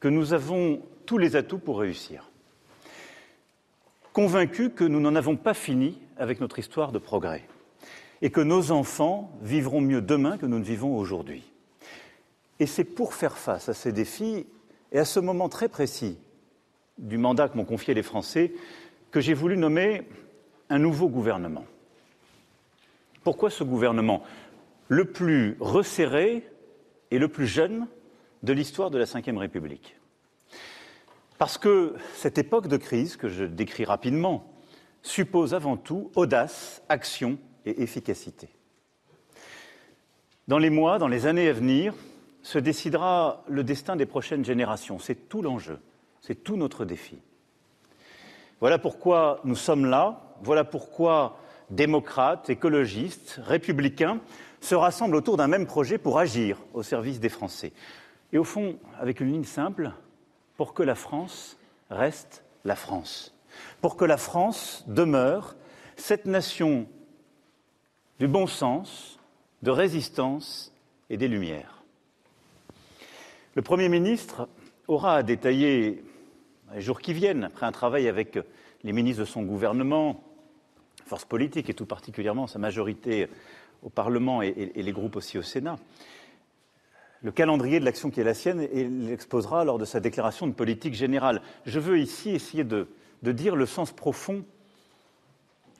[0.00, 2.30] que nous avons tous les atouts pour réussir.
[4.12, 7.44] Convaincu que nous n'en avons pas fini avec notre histoire de progrès
[8.20, 11.44] et que nos enfants vivront mieux demain que nous ne vivons aujourd'hui.
[12.58, 14.46] Et c'est pour faire face à ces défis
[14.90, 16.18] et à ce moment très précis
[16.98, 18.54] du mandat que m'ont confié les Français
[19.12, 20.02] que j'ai voulu nommer
[20.70, 21.64] un nouveau gouvernement.
[23.26, 24.22] Pourquoi ce gouvernement
[24.86, 26.48] Le plus resserré
[27.10, 27.88] et le plus jeune
[28.44, 29.96] de l'histoire de la Ve République?
[31.36, 34.48] Parce que cette époque de crise, que je décris rapidement,
[35.02, 38.48] suppose avant tout audace, action et efficacité.
[40.46, 41.94] Dans les mois, dans les années à venir,
[42.42, 45.00] se décidera le destin des prochaines générations.
[45.00, 45.80] C'est tout l'enjeu,
[46.20, 47.18] c'est tout notre défi.
[48.60, 54.20] Voilà pourquoi nous sommes là, voilà pourquoi démocrates, écologistes, républicains
[54.60, 57.72] se rassemblent autour d'un même projet pour agir au service des Français.
[58.32, 59.92] Et au fond, avec une ligne simple,
[60.56, 61.56] pour que la France
[61.90, 63.34] reste la France,
[63.80, 65.54] pour que la France demeure
[65.96, 66.86] cette nation
[68.18, 69.18] du bon sens,
[69.62, 70.72] de résistance
[71.10, 71.82] et des Lumières.
[73.54, 74.48] Le Premier ministre
[74.88, 76.02] aura à détailler
[76.74, 78.38] les jours qui viennent, après un travail avec
[78.84, 80.22] les ministres de son gouvernement,
[81.06, 83.28] forces politiques et tout particulièrement sa majorité
[83.82, 85.78] au Parlement et, les groupes aussi au Sénat,
[87.22, 90.52] le calendrier de l'action qui est la sienne et l'exposera lors de sa déclaration de
[90.52, 91.40] politique générale.
[91.64, 92.88] Je veux ici essayer de,
[93.22, 94.44] de dire le sens profond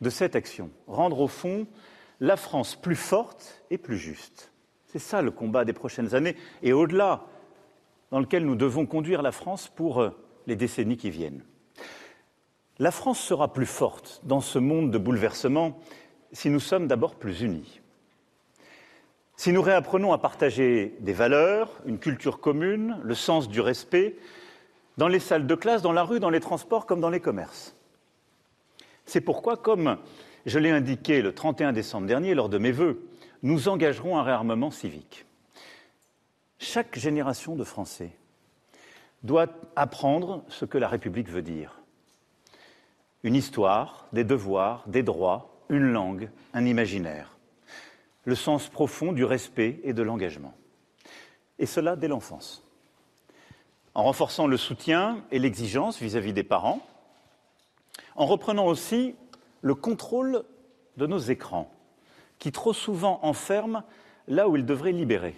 [0.01, 1.67] de cette action, rendre au fond
[2.21, 4.53] la France plus forte et plus juste.
[4.87, 7.25] C'est ça le combat des prochaines années et au-delà
[8.11, 10.11] dans lequel nous devons conduire la France pour euh,
[10.47, 11.43] les décennies qui viennent.
[12.79, 15.79] La France sera plus forte dans ce monde de bouleversement
[16.33, 17.81] si nous sommes d'abord plus unis.
[19.37, 24.17] Si nous réapprenons à partager des valeurs, une culture commune, le sens du respect,
[24.97, 27.75] dans les salles de classe, dans la rue, dans les transports comme dans les commerces.
[29.05, 29.99] C'est pourquoi, comme
[30.47, 33.07] je l'ai indiqué le 31 décembre dernier lors de mes vœux,
[33.43, 35.27] nous engagerons un réarmement civique.
[36.59, 38.11] Chaque génération de Français
[39.23, 41.76] doit apprendre ce que la République veut dire.
[43.27, 47.37] Une histoire, des devoirs, des droits, une langue, un imaginaire.
[48.23, 50.55] Le sens profond du respect et de l'engagement.
[51.59, 52.65] Et cela dès l'enfance.
[53.95, 56.87] En renforçant le soutien et l'exigence vis-à-vis des parents,
[58.15, 59.17] en reprenant aussi
[59.61, 60.45] le contrôle
[60.97, 61.69] de nos écrans,
[62.39, 63.83] qui trop souvent enferment
[64.29, 65.35] là où ils devraient libérer.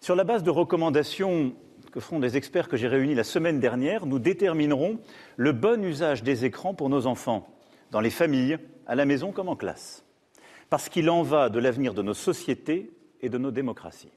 [0.00, 1.54] Sur la base de recommandations
[1.92, 4.98] que feront des experts que j'ai réunis la semaine dernière, nous déterminerons
[5.36, 7.48] le bon usage des écrans pour nos enfants,
[7.90, 10.04] dans les familles, à la maison comme en classe,
[10.68, 14.12] parce qu'il en va de l'avenir de nos sociétés et de nos démocraties.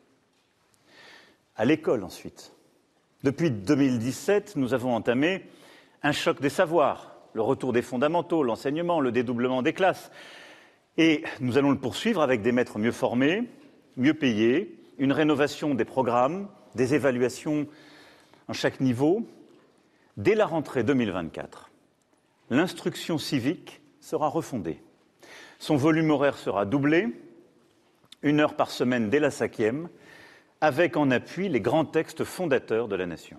[1.56, 2.54] À l'école ensuite.
[3.24, 5.44] Depuis 2017, nous avons entamé
[6.02, 10.12] un choc des savoirs le retour des fondamentaux, l'enseignement, le dédoublement des classes.
[10.98, 13.44] Et nous allons le poursuivre avec des maîtres mieux formés,
[13.98, 17.68] mieux payés, une rénovation des programmes, des évaluations
[18.48, 19.28] en chaque niveau.
[20.18, 21.72] Dès la rentrée 2024,
[22.50, 24.82] l'instruction civique sera refondée.
[25.60, 27.08] Son volume horaire sera doublé,
[28.22, 29.90] une heure par semaine dès la cinquième,
[30.62, 33.38] avec en appui les grands textes fondateurs de la nation.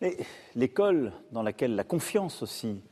[0.00, 0.16] Mais
[0.54, 2.82] l'école dans laquelle la confiance aussi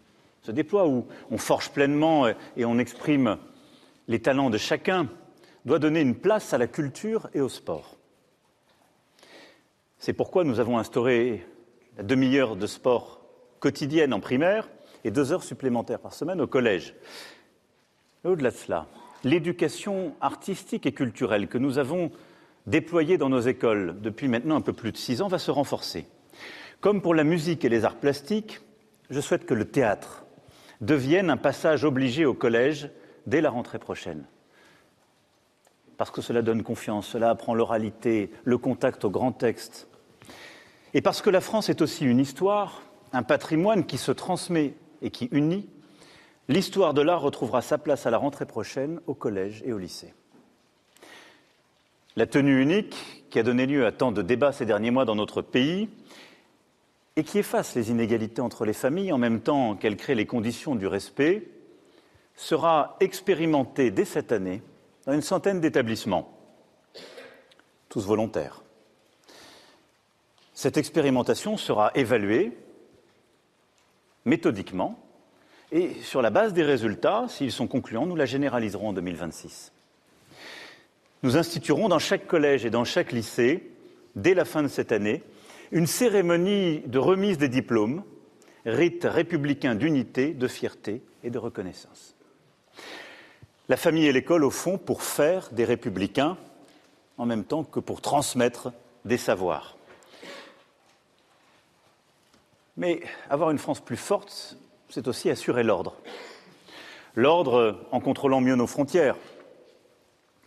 [0.42, 3.38] se déploie, où on forge pleinement et on exprime
[4.08, 5.08] les talents de chacun,
[5.64, 7.96] doit donner une place à la culture et au sport.
[9.98, 11.46] C'est pourquoi nous avons instauré
[11.96, 13.24] la demi-heure de sport
[13.60, 14.68] quotidienne en primaire
[15.04, 16.94] et deux heures supplémentaires par semaine au collège.
[18.24, 18.86] Au-delà de cela,
[19.22, 22.10] l'éducation artistique et culturelle que nous avons
[22.66, 26.06] déployée dans nos écoles depuis maintenant un peu plus de six ans va se renforcer.
[26.80, 28.60] Comme pour la musique et les arts plastiques,
[29.10, 30.26] je souhaite que le théâtre
[30.80, 32.90] devienne un passage obligé au collège
[33.26, 34.24] dès la rentrée prochaine.
[35.96, 39.88] Parce que cela donne confiance, cela apprend l'oralité, le contact au grand texte.
[40.92, 45.10] Et parce que la France est aussi une histoire, un patrimoine qui se transmet et
[45.10, 45.68] qui unit,
[46.48, 50.14] l'histoire de l'art retrouvera sa place à la rentrée prochaine au collège et au lycée.
[52.16, 55.16] La tenue unique, qui a donné lieu à tant de débats ces derniers mois dans
[55.16, 55.88] notre pays,
[57.16, 60.74] et qui efface les inégalités entre les familles en même temps qu'elle crée les conditions
[60.74, 61.48] du respect,
[62.36, 64.62] sera expérimentée dès cette année
[65.06, 66.38] dans une centaine d'établissements,
[67.88, 68.62] tous volontaires.
[70.54, 72.56] Cette expérimentation sera évaluée
[74.24, 74.98] méthodiquement
[75.72, 79.72] et sur la base des résultats, s'ils sont concluants, nous la généraliserons en 2026.
[81.22, 83.70] Nous instituerons dans chaque collège et dans chaque lycée,
[84.14, 85.22] dès la fin de cette année,
[85.72, 88.04] une cérémonie de remise des diplômes,
[88.64, 92.13] rite républicain d'unité, de fierté et de reconnaissance.
[93.68, 96.36] La famille et l'école, au fond, pour faire des républicains,
[97.16, 98.72] en même temps que pour transmettre
[99.06, 99.76] des savoirs.
[102.76, 103.00] Mais
[103.30, 104.58] avoir une France plus forte,
[104.90, 105.94] c'est aussi assurer l'ordre.
[107.14, 109.16] L'ordre en contrôlant mieux nos frontières,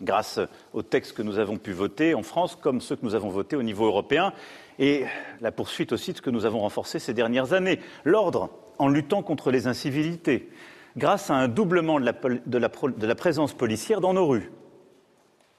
[0.01, 0.39] grâce
[0.73, 3.55] aux textes que nous avons pu voter en France, comme ceux que nous avons votés
[3.55, 4.31] au niveau européen,
[4.77, 5.05] et
[5.41, 7.79] la poursuite aussi de ce que nous avons renforcé ces dernières années.
[8.03, 10.49] L'ordre en luttant contre les incivilités,
[10.97, 14.51] grâce à un doublement de la, présence policière dans nos rues.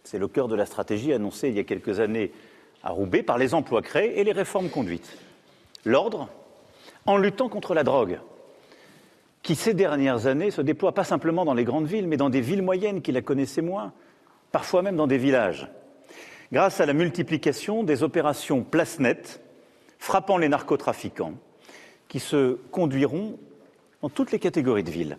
[0.03, 2.33] C'est le cœur de la stratégie annoncée il y a quelques années
[2.83, 5.17] à Roubaix par les emplois créés et les réformes conduites.
[5.85, 6.29] L'ordre
[7.07, 8.19] en luttant contre la drogue,
[9.43, 12.41] qui ces dernières années se déploie pas simplement dans les grandes villes, mais dans des
[12.41, 13.93] villes moyennes qui la connaissaient moins,
[14.51, 15.69] parfois même dans des villages,
[16.53, 19.41] grâce à la multiplication des opérations place nette
[19.99, 21.35] frappant les narcotrafiquants,
[22.09, 23.39] qui se conduiront
[24.03, 25.19] dans toutes les catégories de villes.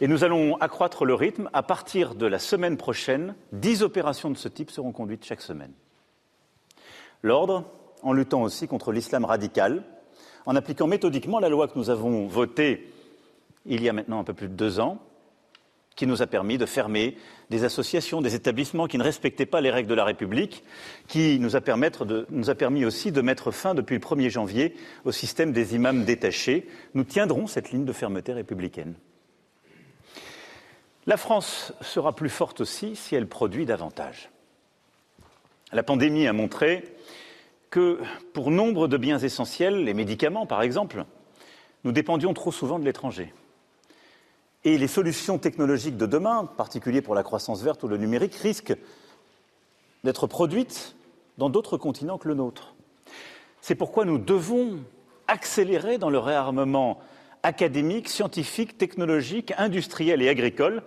[0.00, 1.48] Et nous allons accroître le rythme.
[1.52, 5.72] À partir de la semaine prochaine, dix opérations de ce type seront conduites chaque semaine.
[7.22, 7.64] L'ordre,
[8.02, 9.84] en luttant aussi contre l'islam radical,
[10.44, 12.92] en appliquant méthodiquement la loi que nous avons votée
[13.66, 14.98] il y a maintenant un peu plus de deux ans,
[15.96, 17.16] qui nous a permis de fermer
[17.50, 20.62] des associations, des établissements qui ne respectaient pas les règles de la République,
[21.08, 25.74] qui nous a, permis aussi de mettre fin depuis le 1er janvier au système des
[25.74, 26.68] imams détachés.
[26.94, 28.94] Nous tiendrons cette ligne de fermeté républicaine.
[31.06, 34.28] La France sera plus forte aussi si elle produit davantage.
[35.72, 36.84] La pandémie a montré
[37.70, 38.00] que
[38.34, 41.04] pour nombre de biens essentiels, les médicaments par exemple,
[41.84, 43.32] nous dépendions trop souvent de l'étranger.
[44.66, 48.34] Et les solutions technologiques de demain, en particulier pour la croissance verte ou le numérique,
[48.34, 48.76] risquent
[50.02, 50.96] d'être produites
[51.38, 52.74] dans d'autres continents que le nôtre.
[53.60, 54.80] C'est pourquoi nous devons
[55.28, 56.98] accélérer dans le réarmement
[57.44, 60.82] académique, scientifique, technologique, industriel et agricole,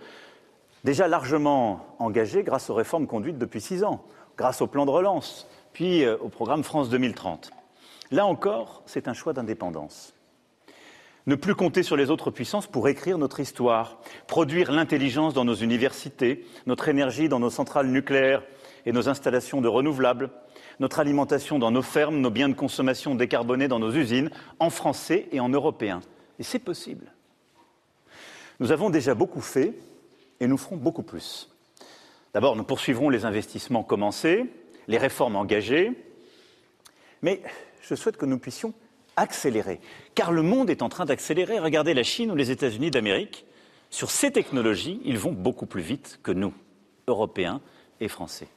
[0.84, 4.04] déjà largement engagé grâce aux réformes conduites depuis six ans,
[4.36, 7.52] grâce au plan de relance, puis euh, au programme France 2030.
[8.12, 10.13] Là encore, c'est un choix d'indépendance.
[11.30, 15.54] Ne plus compter sur les autres puissances pour écrire notre histoire, produire l'intelligence dans nos
[15.54, 18.42] universités, notre énergie dans nos centrales nucléaires
[18.88, 20.32] et nos installations de renouvelables,
[20.80, 25.28] notre alimentation dans nos fermes, nos biens de consommation décarbonés dans nos usines, en français
[25.32, 26.00] et en européen.
[26.39, 27.13] Et c'est possible.
[28.60, 29.76] Nous avons déjà beaucoup fait
[30.39, 31.48] et nous ferons beaucoup plus.
[32.34, 34.48] D'abord, nous poursuivrons les investissements commencés,
[34.88, 35.92] les réformes engagées,
[37.22, 37.44] mais
[37.82, 38.74] je souhaite que nous puissions
[39.19, 39.79] accélérer,
[40.15, 41.60] car le monde est en train d'accélérer.
[41.60, 43.45] Regardez la Chine ou les États-Unis d'Amérique.
[43.89, 46.53] Sur ces technologies, ils vont beaucoup plus vite que nous,
[47.08, 47.62] Européens
[47.99, 48.47] et Français.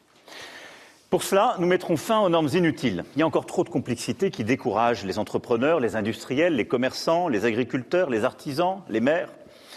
[1.11, 3.05] Pour cela, nous mettrons fin aux normes inutiles.
[3.17, 7.29] Il y a encore trop de complexité qui découragent les entrepreneurs, les industriels, les commerçants,
[7.29, 9.29] les agriculteurs, les artisans, les maires,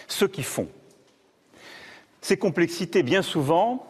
[0.08, 0.70] ceux qui font.
[2.22, 3.90] Ces complexités, bien souvent,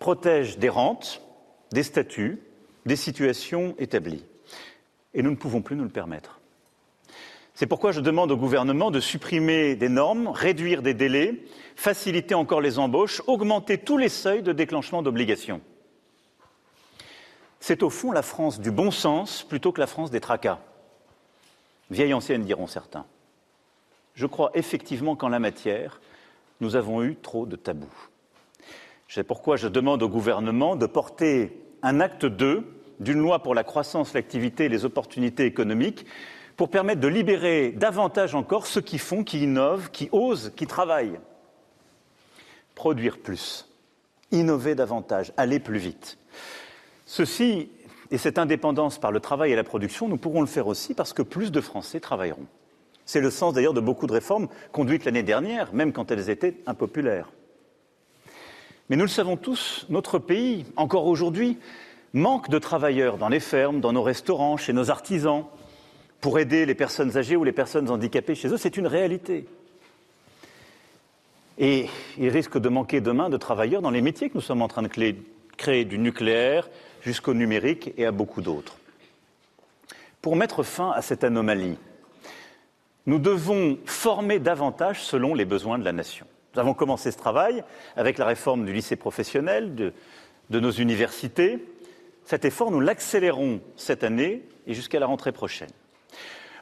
[0.00, 1.22] protègent des rentes,
[1.70, 2.42] des statuts,
[2.86, 4.24] des situations établies.
[5.14, 6.40] Et nous ne pouvons plus nous le permettre.
[7.54, 11.42] C'est pourquoi je demande au gouvernement de supprimer des normes, réduire des délais,
[11.76, 15.60] faciliter encore les embauches, augmenter tous les seuils de déclenchement d'obligations.
[17.60, 20.60] C'est au fond la France du bon sens plutôt que la France des tracas.
[21.90, 23.04] Vieille ancienne, diront certains.
[24.14, 26.00] Je crois effectivement qu'en la matière,
[26.60, 28.08] nous avons eu trop de tabous.
[29.08, 32.64] C'est pourquoi je demande au gouvernement de porter un acte 2
[33.00, 36.06] d'une loi pour la croissance, l'activité et les opportunités économiques
[36.56, 41.18] pour permettre de libérer davantage encore ceux qui font, qui innovent, qui osent, qui travaillent.
[42.74, 43.66] Produire plus,
[44.30, 46.18] innover davantage, aller plus vite.
[47.06, 47.70] Ceci
[48.10, 51.12] et cette indépendance par le travail et la production, nous pourrons le faire aussi parce
[51.12, 52.46] que plus de Français travailleront.
[53.06, 56.56] C'est le sens d'ailleurs de beaucoup de réformes conduites l'année dernière, même quand elles étaient
[56.66, 57.30] impopulaires.
[58.88, 61.58] Mais nous le savons tous, notre pays, encore aujourd'hui,
[62.12, 65.44] manque de travailleurs dans les fermes, dans nos restaurants, chez nos artisans,
[66.20, 68.56] pour aider les personnes âgées ou les personnes handicapées chez eux.
[68.56, 69.46] C'est une réalité.
[71.58, 71.86] Et
[72.18, 74.82] il risque de manquer demain de travailleurs dans les métiers que nous sommes en train
[74.82, 74.88] de
[75.56, 76.68] créer du nucléaire
[77.02, 78.76] jusqu'au numérique et à beaucoup d'autres.
[80.22, 81.76] Pour mettre fin à cette anomalie,
[83.06, 86.26] nous devons former davantage selon les besoins de la nation.
[86.54, 87.64] Nous avons commencé ce travail
[87.96, 89.92] avec la réforme du lycée professionnel, de,
[90.60, 91.64] nos universités.
[92.30, 95.72] Cet effort, nous l'accélérons cette année et jusqu'à la rentrée prochaine.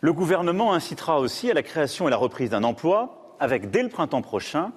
[0.01, 3.91] Le gouvernement incitera aussi à la création et la reprise d'un emploi avec, dès le
[3.91, 4.73] printemps prochain,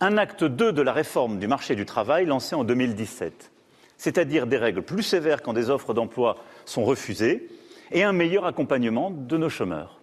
[0.00, 3.52] un acte 2 de la réforme du marché du travail lancé en 2017,
[3.98, 7.48] c'est-à-dire des règles plus sévères quand des offres d'emploi sont refusées
[7.92, 10.00] et un meilleur accompagnement de nos chômeurs.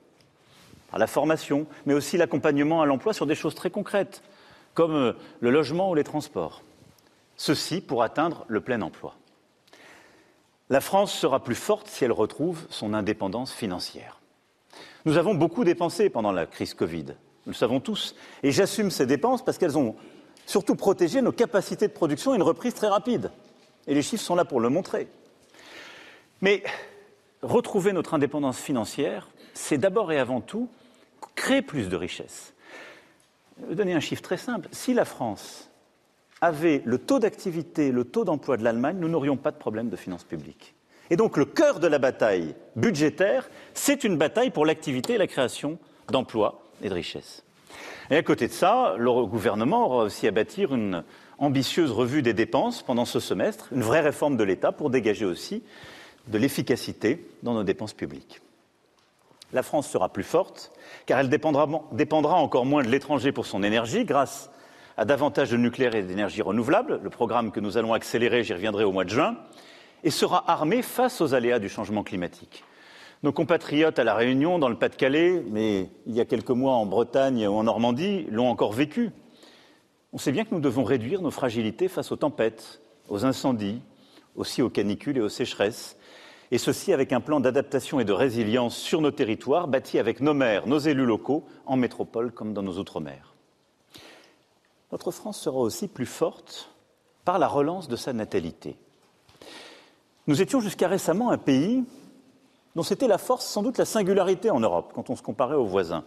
[0.94, 4.24] À la formation, mais aussi l'accompagnement à l'emploi sur des choses très concrètes,
[4.74, 6.64] comme euh, le logement ou les transports.
[7.36, 9.16] Ceci pour atteindre le plein emploi.
[10.70, 14.20] La France sera plus forte si elle retrouve son indépendance financière.
[15.06, 19.06] Nous avons beaucoup dépensé pendant la crise Covid, nous le savons tous, et j'assume ces
[19.06, 19.96] dépenses parce qu'elles ont
[20.46, 23.32] surtout protégé nos capacités de production et une reprise très rapide.
[23.88, 25.08] Et les chiffres sont là pour le montrer.
[26.42, 26.64] Mais
[27.42, 30.70] retrouver notre indépendance financière, c'est d'abord et avant tout
[31.36, 32.54] créer plus de richesses.
[33.62, 34.68] Je vais donner un chiffre très simple.
[34.72, 35.69] Si la France
[36.42, 39.96] avait le taux d'activité, le taux d'emploi de l'Allemagne, nous n'aurions pas de problème de
[39.96, 40.74] finances publiques.
[41.10, 45.28] Et donc le cœur de la bataille budgétaire, c'est une bataille pour l'activité et la
[45.28, 47.44] création d'emplois et de richesses.
[48.12, 51.04] Et à côté de ça, le gouvernement aura aussi à bâtir une
[51.38, 55.64] ambitieuse revue des dépenses pendant ce semestre, une vraie réforme de l'État pour dégager aussi
[56.28, 58.42] de l'efficacité dans nos dépenses publiques.
[59.52, 60.72] La France sera plus forte
[61.06, 64.52] car elle dépendra, dépendra encore moins de l'étranger pour son énergie grâce
[65.00, 68.84] à davantage de nucléaire et d'énergie renouvelable, le programme que nous allons accélérer, j'y reviendrai
[68.84, 69.38] au mois de juin,
[70.04, 72.66] et sera armée face aux aléas du changement climatique.
[73.24, 76.86] Nos compatriotes à La Réunion, dans le Pas-de-Calais, mais il y a quelques mois en
[76.86, 79.12] Bretagne ou en Normandie, l'ont encore vécu.
[80.12, 83.82] On sait bien que nous devons réduire nos fragilités face aux tempêtes, aux incendies,
[84.36, 85.98] aussi aux canicules et aux sécheresses,
[86.52, 90.34] et ceci avec un plan d'adaptation et de résilience sur nos territoires, bâti avec nos
[90.34, 93.39] maires, nos élus locaux, en métropole comme dans nos outre-mer.
[94.92, 96.72] Notre France sera aussi plus forte
[97.26, 98.76] par la relance de sa natalité.
[100.28, 101.84] Nous étions jusqu'à récemment un pays
[102.76, 105.66] dont c'était la force, sans doute la singularité en Europe, quand on se comparait aux
[105.66, 106.04] voisins.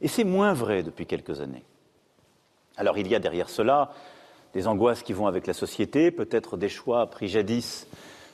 [0.00, 1.64] Et c'est moins vrai depuis quelques années.
[2.76, 3.92] Alors il y a derrière cela
[4.52, 7.86] des angoisses qui vont avec la société, peut-être des choix pris jadis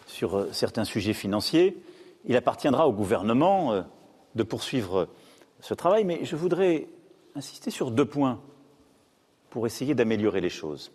[0.07, 1.83] sur euh, certains sujets financiers.
[2.27, 3.83] Il appartiendra au gouvernement euh,
[4.35, 5.09] de poursuivre
[5.61, 6.89] ce travail, mais je voudrais
[7.35, 8.41] insister sur deux points
[9.51, 10.93] pour essayer d'améliorer les choses.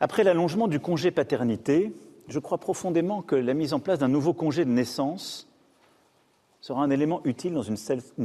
[0.00, 1.92] Après l'allongement du congé paternité,
[2.28, 5.48] je crois profondément que la mise en place d'un nouveau congé de naissance
[6.60, 7.76] sera un élément utile dans une,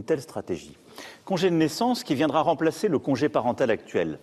[0.03, 0.77] telle stratégie.
[1.25, 4.19] Congé de naissance qui viendra remplacer le congé parental actuel.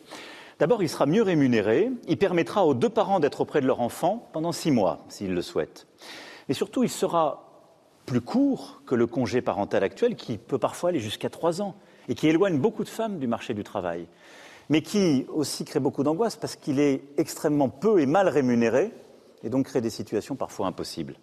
[0.59, 4.27] D'abord, il sera mieux rémunéré, il permettra aux deux parents d'être auprès de leur enfant
[4.33, 5.87] pendant six mois, s'ils le souhaitent.
[6.49, 7.43] Et surtout, il sera
[8.07, 11.75] plus court que le congé parental actuel, qui peut parfois aller jusqu'à trois ans,
[12.09, 14.07] et qui éloigne beaucoup de femmes du marché du travail,
[14.69, 18.93] mais qui aussi crée beaucoup d'angoisse parce qu'il est extrêmement peu et mal rémunéré,
[19.43, 21.17] et donc crée des situations parfois impossibles.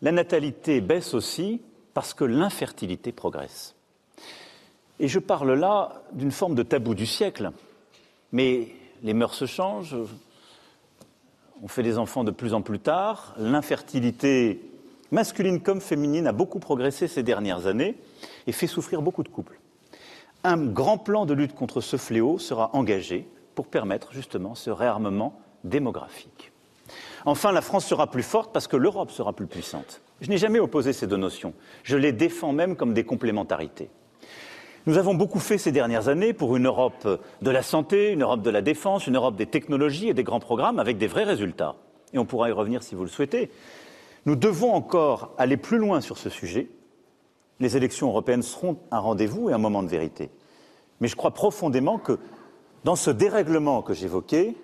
[0.00, 1.60] La natalité baisse aussi
[1.94, 3.74] parce que l'infertilité progresse.
[5.00, 7.50] Et je parle là d'une forme de tabou du siècle,
[8.32, 8.68] mais
[9.02, 9.96] les mœurs se changent,
[11.62, 14.60] on fait des enfants de plus en plus tard, l'infertilité
[15.10, 17.96] masculine comme féminine a beaucoup progressé ces dernières années
[18.46, 19.58] et fait souffrir beaucoup de couples.
[20.44, 25.40] Un grand plan de lutte contre ce fléau sera engagé pour permettre justement ce réarmement
[25.64, 26.52] démographique.
[27.24, 30.00] Enfin, la France sera plus forte parce que l'Europe sera plus puissante.
[30.20, 31.54] Je n'ai jamais opposé ces deux notions.
[31.82, 33.90] Je les défends même comme des complémentarités.
[34.86, 37.06] Nous avons beaucoup fait ces dernières années pour une Europe
[37.42, 40.40] de la santé, une Europe de la défense, une Europe des technologies et des grands
[40.40, 41.74] programmes avec des vrais résultats.
[42.14, 43.50] Et on pourra y revenir si vous le souhaitez.
[44.24, 46.68] Nous devons encore aller plus loin sur ce sujet.
[47.60, 50.30] Les élections européennes seront un rendez-vous et un moment de vérité.
[51.00, 52.18] Mais je crois profondément que
[52.84, 54.54] dans ce dérèglement que j'évoquais,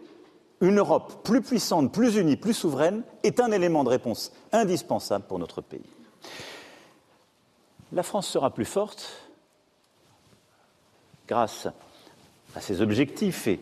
[0.61, 5.39] une Europe plus puissante, plus unie, plus souveraine est un élément de réponse indispensable pour
[5.39, 5.85] notre pays.
[7.93, 9.31] La France sera plus forte
[11.29, 11.69] grâce
[12.55, 13.61] à ses objectifs et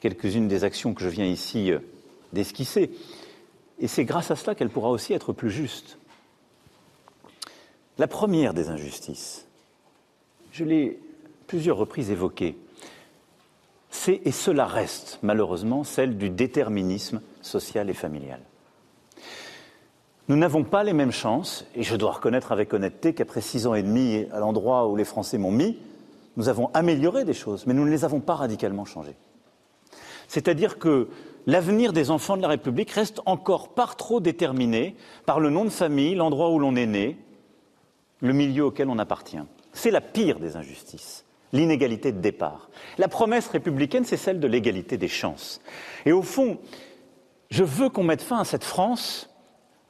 [0.00, 1.78] quelques-unes des actions que je viens ici euh,
[2.32, 2.90] d'esquisser.
[3.78, 5.98] Et c'est grâce à cela qu'elle pourra aussi être plus juste.
[7.98, 9.46] La première des injustices,
[10.50, 10.98] je l'ai
[11.46, 12.56] plusieurs reprises évoquée,
[13.90, 18.40] c'est, et cela reste malheureusement, celle du déterminisme social et familial.
[20.28, 23.74] Nous n'avons pas les mêmes chances, et je dois reconnaître avec honnêteté qu'après six ans
[23.74, 25.78] et demi à l'endroit où les Français m'ont mis,
[26.38, 29.16] nous avons amélioré des choses, mais nous ne les avons pas radicalement changées.
[30.28, 31.08] C'est-à-dire que
[31.46, 35.70] l'avenir des enfants de la République reste encore par trop déterminé par le nom de
[35.70, 37.18] famille, l'endroit où l'on est né,
[38.22, 39.38] le milieu auquel on appartient.
[39.74, 42.70] C'est la pire des injustices, l'inégalité de départ.
[42.96, 45.60] La promesse républicaine, c'est celle de l'égalité des chances.
[46.06, 46.58] Et au fond,
[47.50, 49.28] je veux qu'on mette fin à cette France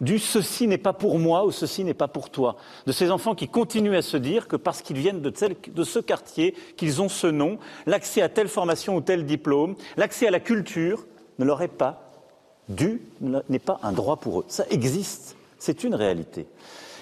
[0.00, 2.56] du ceci n'est pas pour moi ou ceci n'est pas pour toi,
[2.86, 6.00] de ces enfants qui continuent à se dire que parce qu'ils viennent de, de ce
[6.00, 10.40] quartier, qu'ils ont ce nom, l'accès à telle formation ou tel diplôme, l'accès à la
[10.40, 11.06] culture
[11.38, 12.10] ne leur est pas
[12.68, 13.02] dû,
[13.48, 14.44] n'est pas un droit pour eux.
[14.48, 16.48] Ça existe, c'est une réalité.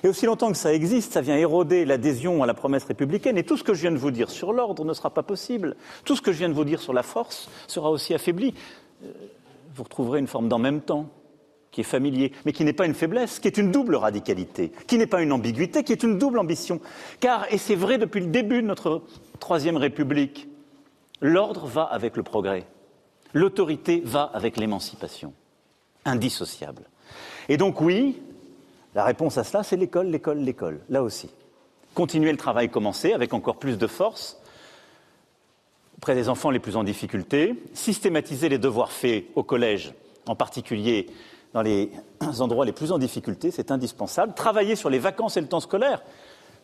[0.03, 3.37] Et aussi longtemps que ça existe, ça vient éroder l'adhésion à la promesse républicaine.
[3.37, 5.77] Et tout ce que je viens de vous dire sur l'ordre ne sera pas possible.
[6.05, 8.55] Tout ce que je viens de vous dire sur la force sera aussi affaibli.
[9.05, 9.13] Euh,
[9.75, 11.07] vous retrouverez une forme d'en même temps
[11.71, 14.99] qui est familier, mais qui n'est pas une faiblesse, qui est une double radicalité, qui
[14.99, 16.81] n'est pas une ambiguïté, qui est une double ambition.
[17.21, 19.03] Car, et c'est vrai depuis le début de notre
[19.39, 20.49] Troisième République,
[21.21, 22.67] l'ordre va avec le progrès,
[23.33, 25.33] l'autorité va avec l'émancipation,
[26.05, 26.83] indissociable.
[27.49, 28.21] Et donc oui,
[28.95, 31.31] la réponse à cela, c'est l'école, l'école, l'école, là aussi.
[31.95, 34.41] Continuer le travail commencé avec encore plus de force
[35.97, 39.93] auprès des enfants les plus en difficulté, systématiser les devoirs faits au collège,
[40.27, 41.11] en particulier
[41.53, 41.91] dans les
[42.41, 44.33] endroits les plus en difficulté, c'est indispensable.
[44.35, 46.03] Travailler sur les vacances et le temps scolaire.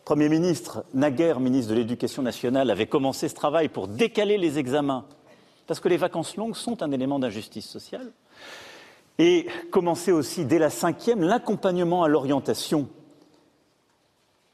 [0.05, 5.05] Premier ministre, naguère ministre de l'Éducation nationale, avait commencé ce travail pour décaler les examens,
[5.67, 8.11] parce que les vacances longues sont un élément d'injustice sociale.
[9.19, 12.87] Et commencer aussi dès la cinquième l'accompagnement à l'orientation,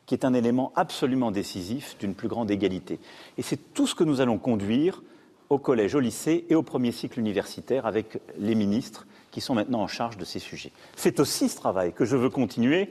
[0.06, 3.00] qui est un élément absolument décisif d'une plus grande égalité.
[3.38, 5.02] Et c'est tout ce que nous allons conduire
[5.50, 9.82] au collège, au lycée et au premier cycle universitaire avec les ministres qui sont maintenant
[9.82, 10.72] en charge de ces sujets.
[10.96, 12.90] C'est aussi ce travail que je veux continuer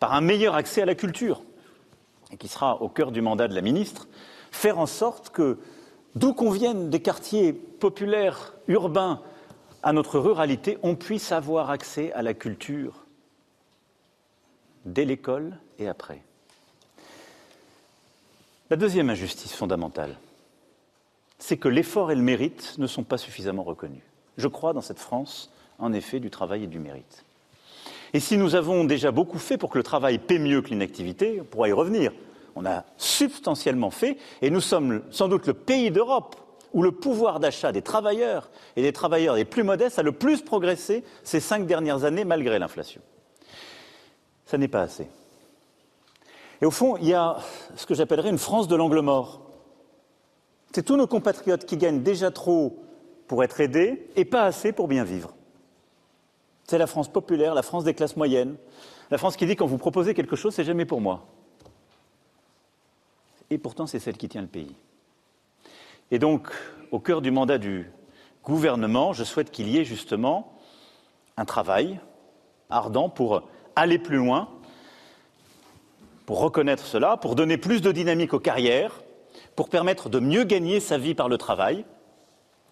[0.00, 1.42] par un meilleur accès à la culture,
[2.32, 4.08] et qui sera au cœur du mandat de la ministre,
[4.50, 5.58] faire en sorte que,
[6.14, 9.22] d'où qu'on vienne des quartiers populaires, urbains,
[9.86, 13.06] à notre ruralité, on puisse avoir accès à la culture
[14.84, 16.22] dès l'école et après.
[18.68, 20.16] La deuxième injustice fondamentale,
[21.38, 24.02] c'est que l'effort et le mérite ne sont pas suffisamment reconnus.
[24.38, 27.24] Je crois dans cette France en effet du travail et du mérite.
[28.12, 31.38] Et si nous avons déjà beaucoup fait pour que le travail paie mieux que l'inactivité,
[31.40, 32.10] on pourra y revenir.
[32.56, 36.34] On a substantiellement fait, et nous sommes sans doute le pays d'Europe
[36.76, 40.42] où le pouvoir d'achat des travailleurs et des travailleurs les plus modestes a le plus
[40.42, 43.00] progressé ces cinq dernières années malgré l'inflation.
[44.44, 45.08] Ça n'est pas assez.
[46.60, 47.38] Et au fond, il y a
[47.76, 49.40] ce que j'appellerais une France de l'angle mort.
[50.72, 52.78] C'est tous nos compatriotes qui gagnent déjà trop
[53.26, 55.32] pour être aidés et pas assez pour bien vivre.
[56.64, 58.56] C'est la France populaire, la France des classes moyennes,
[59.10, 61.24] la France qui dit quand vous proposez quelque chose, c'est jamais pour moi.
[63.48, 64.76] Et pourtant, c'est celle qui tient le pays.
[66.10, 66.48] Et donc,
[66.90, 67.90] au cœur du mandat du
[68.44, 70.56] gouvernement, je souhaite qu'il y ait justement
[71.36, 72.00] un travail
[72.70, 73.42] ardent pour
[73.74, 74.48] aller plus loin,
[76.24, 79.02] pour reconnaître cela, pour donner plus de dynamique aux carrières,
[79.54, 81.84] pour permettre de mieux gagner sa vie par le travail,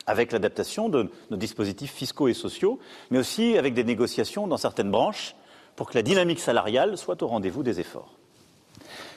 [0.07, 2.79] avec l'adaptation de nos dispositifs fiscaux et sociaux,
[3.11, 5.35] mais aussi avec des négociations dans certaines branches
[5.77, 8.15] pour que la dynamique salariale soit au rendez-vous des efforts.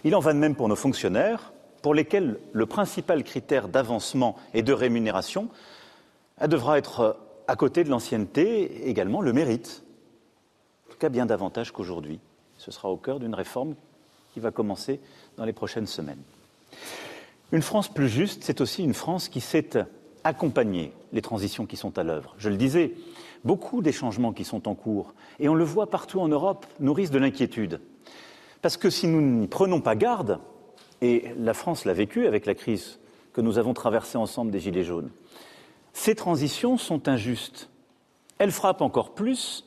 [0.04, 1.52] Il en va de même pour nos fonctionnaires,
[1.88, 5.48] pour lesquels le principal critère d'avancement et de rémunération
[6.46, 7.16] devra être,
[7.48, 9.86] à côté de l'ancienneté, également le mérite.
[10.86, 12.20] En tout cas, bien davantage qu'aujourd'hui.
[12.58, 13.76] Ce sera au cœur d'une réforme
[14.34, 15.00] qui va commencer
[15.38, 16.22] dans les prochaines semaines.
[17.54, 19.70] Une France plus juste, c'est aussi une France qui sait
[20.26, 22.36] accompagner les transitions qui sont à l'œuvre.
[22.38, 22.96] Je le disais,
[23.46, 27.12] beaucoup des changements qui sont en cours, et on le voit partout en Europe, nourrissent
[27.12, 27.80] de l'inquiétude.
[28.62, 30.42] Parce que si nous n'y prenons pas garde,
[31.02, 33.00] et la France l'a vécu avec la crise
[33.34, 35.10] que nous avons traversée ensemble des Gilets jaunes,
[35.94, 37.70] ces transitions sont injustes.
[38.38, 39.66] Elles frappent encore plus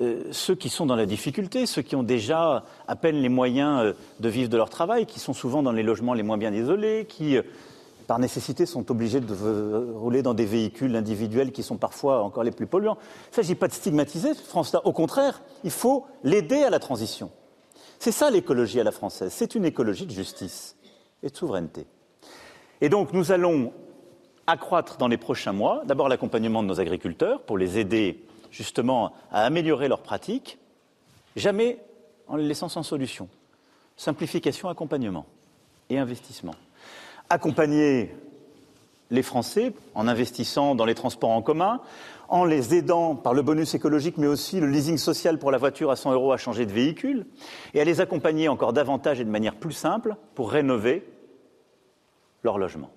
[0.00, 3.80] euh, ceux qui sont dans la difficulté, ceux qui ont déjà à peine les moyens
[3.80, 6.52] euh, de vivre de leur travail, qui sont souvent dans les logements les moins bien
[6.52, 7.42] isolés, qui euh,
[8.08, 9.34] par nécessité, sont obligés de
[9.94, 12.98] rouler dans des véhicules individuels qui sont parfois encore les plus polluants.
[12.98, 14.82] Il ne s'agit pas de stigmatiser France-là.
[14.84, 17.30] Au contraire, il faut l'aider à la transition.
[18.04, 19.32] C'est ça l'écologie à la française.
[19.32, 20.76] C'est une écologie de justice
[21.22, 21.86] et de souveraineté.
[22.82, 23.72] Et donc, nous allons
[24.46, 29.46] accroître dans les prochains mois d'abord l'accompagnement de nos agriculteurs pour les aider justement à
[29.46, 30.58] améliorer leurs pratiques,
[31.34, 31.78] jamais
[32.28, 33.26] en les laissant sans solution.
[33.96, 35.24] Simplification, accompagnement
[35.88, 36.52] et investissement
[37.30, 38.14] accompagner
[39.14, 41.80] les Français en investissant dans les transports en commun,
[42.28, 45.90] en les aidant par le bonus écologique, mais aussi le leasing social pour la voiture
[45.90, 47.26] à 100 euros à changer de véhicule,
[47.72, 51.06] et à les accompagner encore davantage et de manière plus simple pour rénover
[52.42, 52.90] leur logement.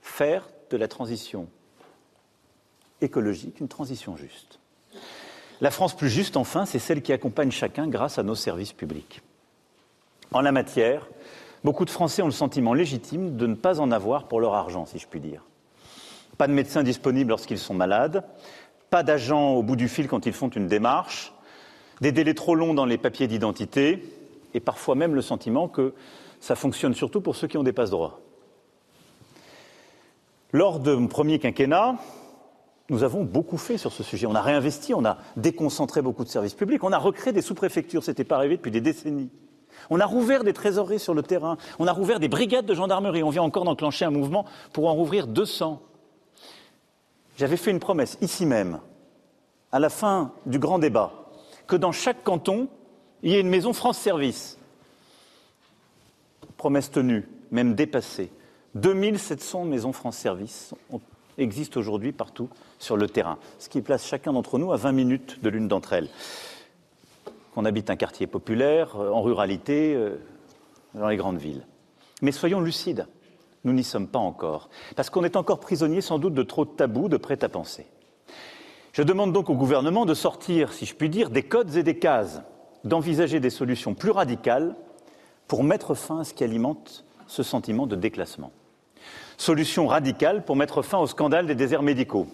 [0.00, 1.46] Faire de la transition
[3.00, 4.58] écologique, une transition juste.
[5.60, 9.22] La France plus juste, enfin, c'est celle qui accompagne chacun grâce à nos services publics.
[10.32, 11.06] En la matière,
[11.64, 14.86] beaucoup de Français ont le sentiment légitime de ne pas en avoir pour leur argent,
[14.86, 15.44] si je puis dire.
[16.38, 18.24] Pas de médecins disponibles lorsqu'ils sont malades,
[18.90, 21.32] pas d'agents au bout du fil quand ils font une démarche,
[22.00, 24.02] des délais trop longs dans les papiers d'identité,
[24.54, 25.94] et parfois même le sentiment que
[26.40, 28.20] ça fonctionne surtout pour ceux qui ont des passe-droits.
[30.52, 31.96] Lors de mon premier quinquennat,
[32.90, 34.26] nous avons beaucoup fait sur ce sujet.
[34.26, 38.04] On a réinvesti, on a déconcentré beaucoup de services publics, on a recréé des sous-préfectures,
[38.04, 39.30] ce n'était pas arrivé depuis des décennies.
[39.90, 43.22] On a rouvert des trésoreries sur le terrain, on a rouvert des brigades de gendarmerie,
[43.22, 45.80] on vient encore d'enclencher un mouvement pour en rouvrir 200.
[47.36, 48.80] J'avais fait une promesse ici même,
[49.72, 51.12] à la fin du grand débat,
[51.66, 52.68] que dans chaque canton,
[53.22, 54.58] il y ait une maison France Service.
[56.56, 58.30] Promesse tenue, même dépassée.
[58.74, 60.74] 2700 maisons France Service
[61.38, 65.42] existent aujourd'hui partout sur le terrain, ce qui place chacun d'entre nous à 20 minutes
[65.42, 66.08] de l'une d'entre elles.
[67.52, 70.16] Qu'on habite un quartier populaire, euh, en ruralité, euh,
[70.94, 71.66] dans les grandes villes.
[72.22, 73.06] Mais soyons lucides,
[73.64, 76.70] nous n'y sommes pas encore, parce qu'on est encore prisonnier sans doute de trop de
[76.70, 77.86] tabous, de prêt-à-penser.
[78.92, 81.98] Je demande donc au gouvernement de sortir, si je puis dire, des codes et des
[81.98, 82.42] cases,
[82.84, 84.76] d'envisager des solutions plus radicales
[85.48, 88.52] pour mettre fin à ce qui alimente ce sentiment de déclassement
[89.42, 92.26] solution radicale pour mettre fin au scandale des déserts médicaux,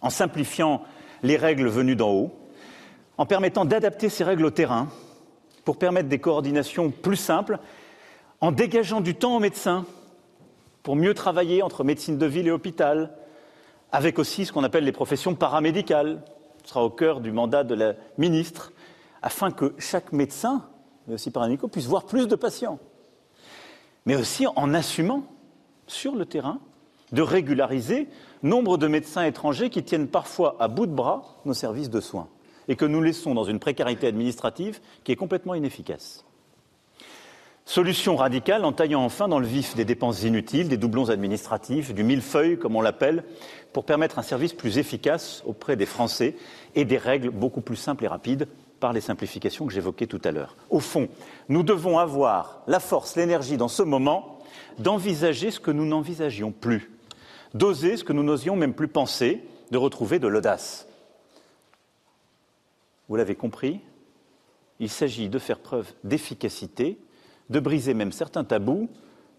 [0.00, 0.82] en simplifiant
[1.22, 2.32] les règles venues d'en haut,
[3.18, 4.88] en permettant d'adapter ces règles au terrain
[5.64, 7.58] pour permettre des coordinations plus simples,
[8.40, 9.84] en dégageant du temps aux médecins
[10.82, 13.10] pour mieux travailler entre médecine de ville et hôpital,
[13.90, 16.22] avec aussi ce qu'on appelle les professions paramédicales.
[16.62, 18.72] Ce sera au cœur du mandat de la ministre,
[19.22, 20.68] afin que chaque médecin,
[21.06, 22.78] mais aussi paramédicaux, puisse voir plus de patients.
[24.04, 25.24] Mais aussi en assumant
[25.88, 26.60] sur le terrain
[27.10, 28.08] de régulariser
[28.42, 32.28] nombre de médecins étrangers qui tiennent parfois à bout de bras nos services de soins
[32.68, 36.24] et que nous laissons dans une précarité administrative qui est complètement inefficace.
[37.68, 42.04] Solution radicale en taillant enfin dans le vif des dépenses inutiles, des doublons administratifs, du
[42.04, 43.24] millefeuille, comme on l'appelle,
[43.72, 46.36] pour permettre un service plus efficace auprès des Français
[46.76, 48.46] et des règles beaucoup plus simples et rapides
[48.78, 50.56] par les simplifications que j'évoquais tout à l'heure.
[50.70, 51.08] Au fond,
[51.48, 54.38] nous devons avoir la force, l'énergie dans ce moment
[54.78, 56.92] d'envisager ce que nous n'envisagions plus,
[57.54, 59.42] d'oser ce que nous n'osions même plus penser,
[59.72, 60.86] de retrouver de l'audace.
[63.08, 63.80] Vous l'avez compris,
[64.80, 66.98] il s'agit de faire preuve d'efficacité,
[67.50, 68.88] de briser même certains tabous,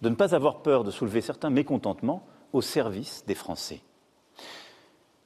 [0.01, 3.81] de ne pas avoir peur de soulever certains mécontentements au service des Français.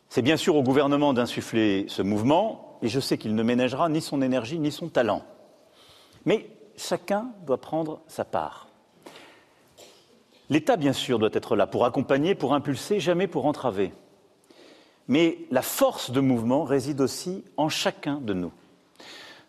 [0.09, 4.01] C'est bien sûr au gouvernement d'insuffler ce mouvement, et je sais qu'il ne ménagera ni
[4.01, 5.23] son énergie ni son talent.
[6.25, 8.67] Mais chacun doit prendre sa part.
[10.49, 13.93] L'État, bien sûr, doit être là pour accompagner, pour impulser, jamais pour entraver.
[15.11, 18.53] Mais la force de mouvement réside aussi en chacun de nous.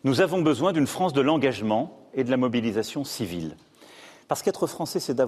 [0.02, 3.56] Nous avons besoin d'une France de l'engagement et de la mobilisation civile.
[4.26, 5.20] Parce qu'être français, c'est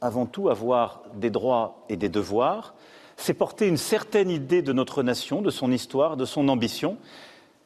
[0.00, 2.74] avant tout avoir des droits et des devoirs,
[3.16, 6.96] c'est porter une certaine idée de notre nation, de son histoire, de son ambition.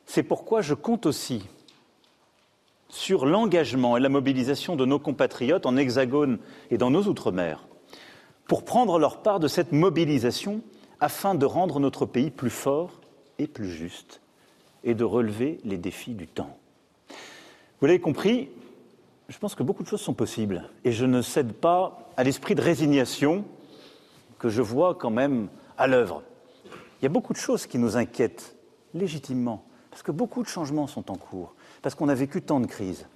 [0.04, 1.42] C'est pourquoi je compte aussi
[2.90, 6.38] sur l'engagement et la mobilisation de nos compatriotes en Hexagone
[6.70, 7.66] et dans nos Outre-mer
[8.46, 10.60] pour prendre leur part de cette mobilisation
[11.00, 12.92] afin de rendre notre pays plus fort
[13.38, 14.20] et plus juste
[14.84, 16.56] et de relever les défis du temps.
[17.80, 18.48] Vous l'avez compris,
[19.28, 22.54] je pense que beaucoup de choses sont possibles et je ne cède pas à l'esprit
[22.54, 23.44] de résignation
[24.38, 26.22] que je vois quand même à l'œuvre.
[27.00, 28.56] Il y a beaucoup de choses qui nous inquiètent
[28.94, 32.66] légitimement parce que beaucoup de changements sont en cours parce qu'on a vécu tant de
[32.66, 33.06] crises.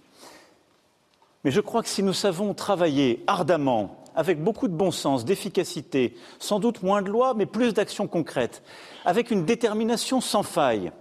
[1.45, 6.17] Mais je crois que si nous savons travailler ardemment, avec beaucoup de bon sens, d'efficacité,
[6.39, 8.63] sans doute moins de lois, mais plus d'actions concrètes,
[9.05, 10.93] avec une détermination sans faille,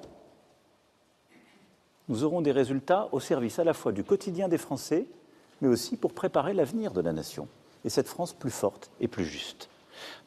[2.09, 5.05] nous aurons des résultats au service à la fois du quotidien des Français,
[5.61, 7.47] mais aussi pour préparer l'avenir de la nation,
[7.85, 9.69] et cette France plus forte et plus juste.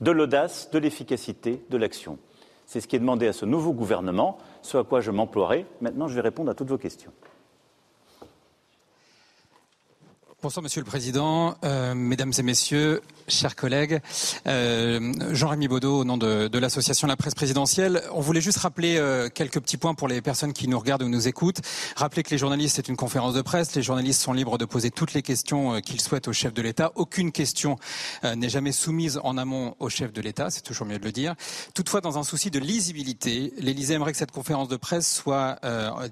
[0.01, 2.19] De l'audace, de l'efficacité, de l'action.
[2.67, 5.67] C'est ce qui est demandé à ce nouveau gouvernement, ce à quoi je m'emploierai.
[5.81, 7.13] Maintenant, je vais répondre à toutes vos questions.
[10.43, 14.01] Bonsoir Monsieur le Président, euh, Mesdames et Messieurs, chers collègues.
[14.47, 18.03] Euh, Jean-Rémy Baudot, au nom de, de l'association La Presse Présidentielle.
[18.13, 21.09] On voulait juste rappeler euh, quelques petits points pour les personnes qui nous regardent ou
[21.09, 21.61] nous écoutent.
[21.97, 23.75] Rappeler que les journalistes, c'est une conférence de presse.
[23.75, 26.93] Les journalistes sont libres de poser toutes les questions qu'ils souhaitent au chef de l'État.
[26.95, 27.77] Aucune question
[28.25, 31.35] n'est jamais soumise en amont au chef de l'État, c'est toujours mieux de le dire.
[31.75, 35.59] Toutefois, dans un souci de lisibilité, l'Élysée aimerait que cette conférence de presse soit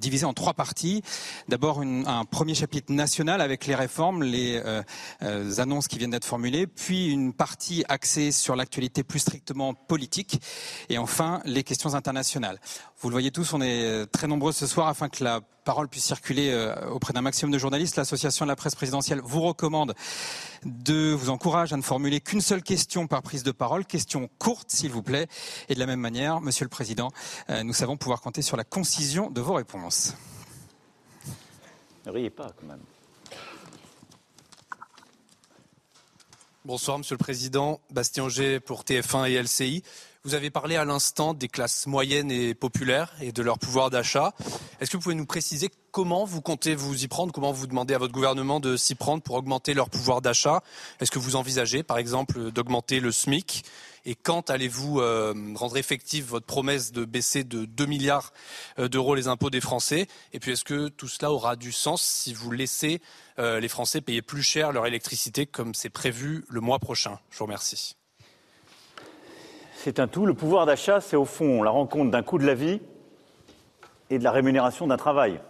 [0.00, 1.02] divisée en trois parties.
[1.48, 4.82] D'abord, un premier chapitre national avec les réformes les euh,
[5.22, 10.40] euh, annonces qui viennent d'être formulées, puis une partie axée sur l'actualité plus strictement politique,
[10.88, 12.60] et enfin les questions internationales.
[13.00, 15.88] Vous le voyez tous, on est euh, très nombreux ce soir afin que la parole
[15.88, 17.96] puisse circuler euh, auprès d'un maximum de journalistes.
[17.96, 19.94] L'association de la presse présidentielle vous recommande
[20.64, 24.70] de vous encourage à ne formuler qu'une seule question par prise de parole, question courte
[24.70, 25.28] s'il vous plaît.
[25.68, 27.10] Et de la même manière, Monsieur le Président,
[27.50, 30.14] euh, nous savons pouvoir compter sur la concision de vos réponses.
[32.06, 32.80] Ne riez pas quand même.
[36.70, 39.82] Bonsoir Monsieur le Président, Bastien Auger pour TF1 et LCI.
[40.22, 44.34] Vous avez parlé à l'instant des classes moyennes et populaires et de leur pouvoir d'achat.
[44.80, 47.94] Est-ce que vous pouvez nous préciser comment vous comptez vous y prendre Comment vous demandez
[47.94, 50.62] à votre gouvernement de s'y prendre pour augmenter leur pouvoir d'achat?
[51.00, 53.64] Est-ce que vous envisagez, par exemple, d'augmenter le SMIC?
[54.04, 58.32] Et quand allez-vous euh, rendre effective votre promesse de baisser de 2 milliards
[58.78, 60.06] euh, d'euros les impôts des Français?
[60.32, 63.00] Et puis est-ce que tout cela aura du sens si vous laissez
[63.38, 67.18] euh, les Français payer plus cher leur électricité comme c'est prévu le mois prochain?
[67.30, 67.96] Je vous remercie.
[69.74, 70.26] C'est un tout.
[70.26, 72.80] Le pouvoir d'achat, c'est au fond la rencontre d'un coût de la vie
[74.10, 75.40] et de la rémunération d'un travail.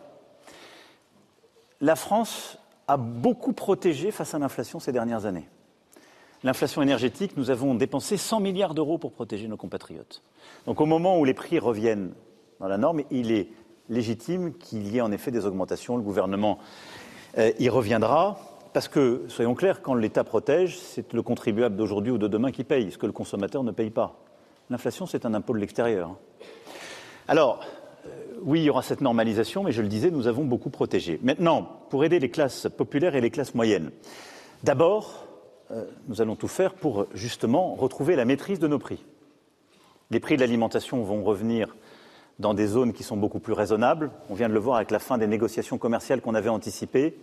[1.80, 5.48] La France a beaucoup protégé face à l'inflation ces dernières années.
[6.43, 10.22] L'inflation énergétique, nous avons dépensé 100 milliards d'euros pour protéger nos compatriotes.
[10.66, 12.12] Donc au moment où les prix reviennent
[12.61, 13.49] dans la norme, il est
[13.91, 15.97] légitime qu'il y ait en effet des augmentations.
[15.97, 16.59] Le gouvernement
[17.38, 18.38] euh, y reviendra.
[18.72, 22.62] Parce que, soyons clairs, quand l'État protège, c'est le contribuable d'aujourd'hui ou de demain qui
[22.62, 24.20] paye, ce que le consommateur ne paye pas.
[24.70, 26.16] L'inflation, c'est un impôt de l'extérieur.
[27.26, 27.61] Alors,
[28.07, 28.11] euh,
[28.43, 31.18] oui, il y aura cette normalisation, mais je le disais, nous avons beaucoup protégé.
[31.22, 33.91] Maintenant, pour aider les classes populaires et les classes moyennes,
[34.62, 35.26] d'abord,
[36.09, 39.05] nous allons tout faire pour justement retrouver la maîtrise de nos prix.
[40.11, 41.77] Les prix de l'alimentation vont revenir
[42.41, 44.11] dans des zones qui sont beaucoup plus raisonnables.
[44.29, 47.16] On vient de le voir avec la fin des négociations commerciales qu'on avait anticipées.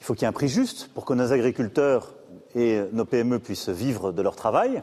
[0.00, 2.12] Il faut qu'il y ait un prix juste pour que nos agriculteurs
[2.54, 4.82] et nos PME puissent vivre de leur travail,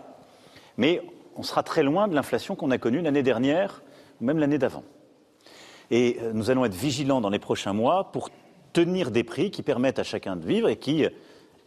[0.78, 1.02] mais
[1.36, 3.84] on sera très loin de l'inflation qu'on a connue l'année dernière
[4.22, 4.84] ou même l'année d'avant.
[5.92, 8.30] Et euh, nous allons être vigilants dans les prochains mois pour
[8.74, 11.06] tenir des prix qui permettent à chacun de vivre et qui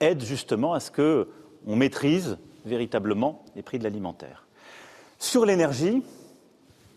[0.02, 4.46] aident justement à ce qu'on maîtrise véritablement les prix de l'alimentaire.
[5.18, 6.02] Sur l'énergie,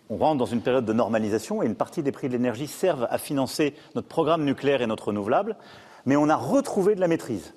[0.09, 3.07] on rentre dans une période de normalisation et une partie des prix de l'énergie servent
[3.09, 5.55] à financer notre programme nucléaire et notre renouvelable
[6.05, 7.53] mais on a retrouvé de la maîtrise.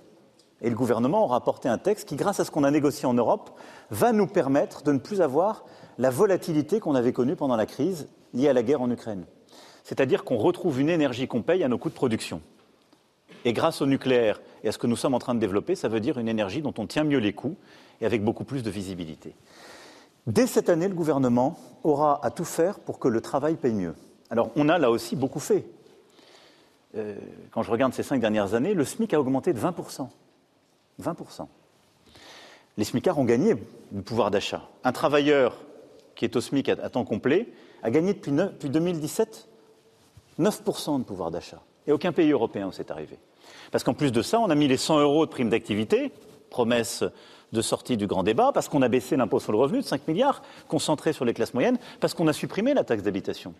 [0.61, 3.15] Et le gouvernement aura apporté un texte qui, grâce à ce qu'on a négocié en
[3.15, 3.51] Europe,
[3.91, 5.65] va nous permettre de ne plus avoir
[5.99, 9.25] la volatilité qu'on avait connue pendant la crise liée à la guerre en Ukraine.
[9.85, 12.43] C'est-à-dire qu'on retrouve une énergie qu'on paye à nos coûts de production.
[13.45, 15.89] Et grâce au nucléaire et à ce que nous sommes en train de développer, ça
[15.89, 17.57] veut dire une énergie dont on tient mieux les coûts
[18.01, 19.35] et avec beaucoup plus de visibilité.
[20.27, 23.95] Dès cette année, le gouvernement aura à tout faire pour que le travail paye mieux.
[24.31, 25.67] Alors, on a là aussi beaucoup fait.
[26.97, 27.17] Euh,
[27.51, 30.09] quand je regarde ces cinq dernières années, le SMIC a augmenté de 20%.
[31.03, 31.47] 20%.
[32.77, 33.55] Les SMICards ont gagné
[33.91, 34.69] du pouvoir d'achat.
[34.85, 35.57] Un travailleur
[36.15, 37.49] qui est au SMIC à, temps complet
[37.83, 39.49] a gagné depuis, depuis 2017
[40.39, 41.63] 9% de pouvoir d'achat.
[41.87, 43.19] Et aucun pays européen où c'est arrivé.
[43.71, 46.13] Parce qu'en plus de ça, on a mis les 100 euros de prime d'activité,
[46.51, 47.05] promesse
[47.53, 50.07] de sortie du grand débat, parce qu'on a baissé l'impôt sur le revenu de 5
[50.09, 53.55] milliards, concentré sur les classes moyennes, parce qu'on a supprimé la taxe d'habitation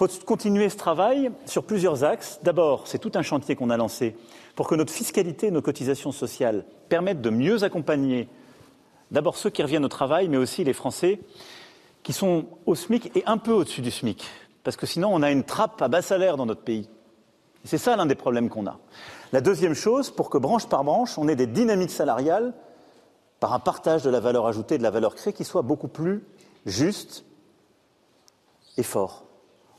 [0.00, 2.40] faut continuer ce travail sur plusieurs axes.
[2.42, 4.16] D'abord, c'est tout un chantier qu'on a lancé
[4.54, 8.26] pour que notre fiscalité et nos cotisations sociales permettent de mieux accompagner
[9.10, 11.20] d'abord ceux qui reviennent au travail, mais aussi les Français
[12.02, 14.24] qui sont au SMIC et un peu au-dessus du SMIC.
[14.64, 16.88] Parce que sinon, on a une trappe à bas salaire dans notre pays.
[17.64, 18.78] C'est ça l'un des problèmes qu'on a.
[19.32, 22.54] La deuxième chose, pour que branche par branche, on ait des dynamiques salariales
[23.38, 26.24] par un partage de la valeur ajoutée de la valeur créée qui soit beaucoup plus
[26.66, 27.24] juste
[28.76, 29.24] et fort.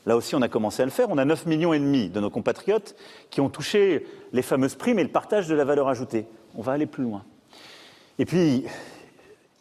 [0.04, 1.10] Là aussi, on a commencé à le faire.
[1.10, 2.96] On a 9 millions et demi de nos compatriotes
[3.30, 6.26] qui ont touché les fameuses primes et le partage de la valeur ajoutée.
[6.56, 7.24] On va aller plus loin.
[8.18, 8.64] Et puis,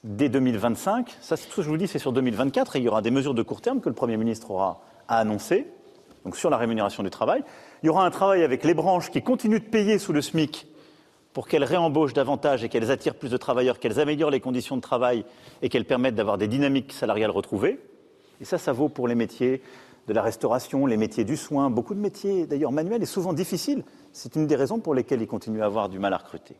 [0.03, 2.87] dès 2025, ça, tout ce que je vous dis, c'est sur 2024, et il y
[2.87, 5.67] aura des mesures de court terme que le Premier ministre aura à annoncer,
[6.25, 7.43] donc sur la rémunération du travail.
[7.83, 10.67] Il y aura un travail avec les branches qui continuent de payer sous le SMIC
[11.33, 14.81] pour qu'elles réembauchent davantage et qu'elles attirent plus de travailleurs, qu'elles améliorent les conditions de
[14.81, 15.25] travail
[15.61, 17.79] et qu'elles permettent d'avoir des dynamiques salariales retrouvées.
[18.39, 19.61] Et ça, ça vaut pour les métiers
[20.07, 23.83] de la restauration, les métiers du soin, beaucoup de métiers d'ailleurs manuels et souvent difficiles.
[24.13, 26.55] C'est une des raisons pour lesquelles ils continuent à avoir du mal à recruter.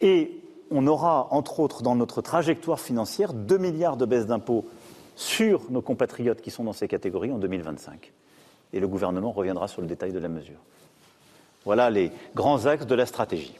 [0.00, 0.40] Et
[0.70, 4.66] on aura, entre autres, dans notre trajectoire financière, 2 milliards de baisses d'impôts
[5.16, 8.12] sur nos compatriotes qui sont dans ces catégories en 2025.
[8.74, 10.58] Et le gouvernement reviendra sur le détail de la mesure.
[11.64, 13.54] Voilà les grands axes de la stratégie.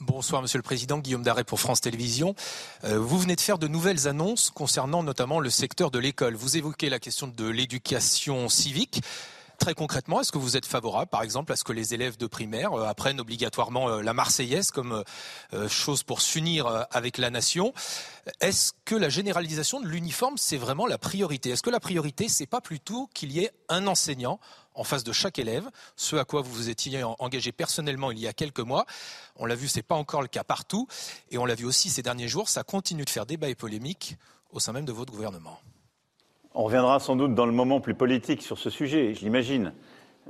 [0.00, 2.34] Bonsoir Monsieur le Président, Guillaume Darret pour France Télévisions.
[2.82, 6.34] Euh, vous venez de faire de nouvelles annonces concernant notamment le secteur de l'école.
[6.34, 9.00] Vous évoquez la question de l'éducation civique.
[9.62, 12.26] Très concrètement, est-ce que vous êtes favorable, par exemple, à ce que les élèves de
[12.26, 15.04] primaire euh, apprennent obligatoirement euh, la Marseillaise comme
[15.52, 17.72] euh, chose pour s'unir avec la nation?
[18.40, 21.50] Est-ce que la généralisation de l'uniforme, c'est vraiment la priorité?
[21.50, 24.40] Est-ce que la priorité, c'est pas plutôt qu'il y ait un enseignant
[24.74, 28.26] en face de chaque élève, ce à quoi vous vous étiez engagé personnellement il y
[28.26, 28.84] a quelques mois.
[29.36, 30.88] On l'a vu, c'est pas encore le cas partout,
[31.30, 34.16] et on l'a vu aussi ces derniers jours, ça continue de faire débat et polémique
[34.50, 35.60] au sein même de votre gouvernement.
[36.54, 39.72] On reviendra sans doute dans le moment plus politique sur ce sujet, je l'imagine.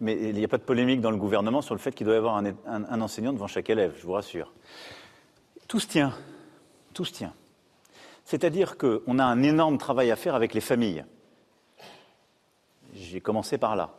[0.01, 2.15] Mais il n'y a pas de polémique dans le gouvernement sur le fait qu'il doit
[2.15, 4.53] y avoir un, enseignant devant chaque élève, je vous rassure.
[5.67, 6.15] Tout se tient.
[6.95, 7.35] Tout se tient.
[8.25, 11.05] C'est-à-dire qu'on a un énorme travail à faire avec les familles.
[12.95, 13.91] J'ai commencé par là.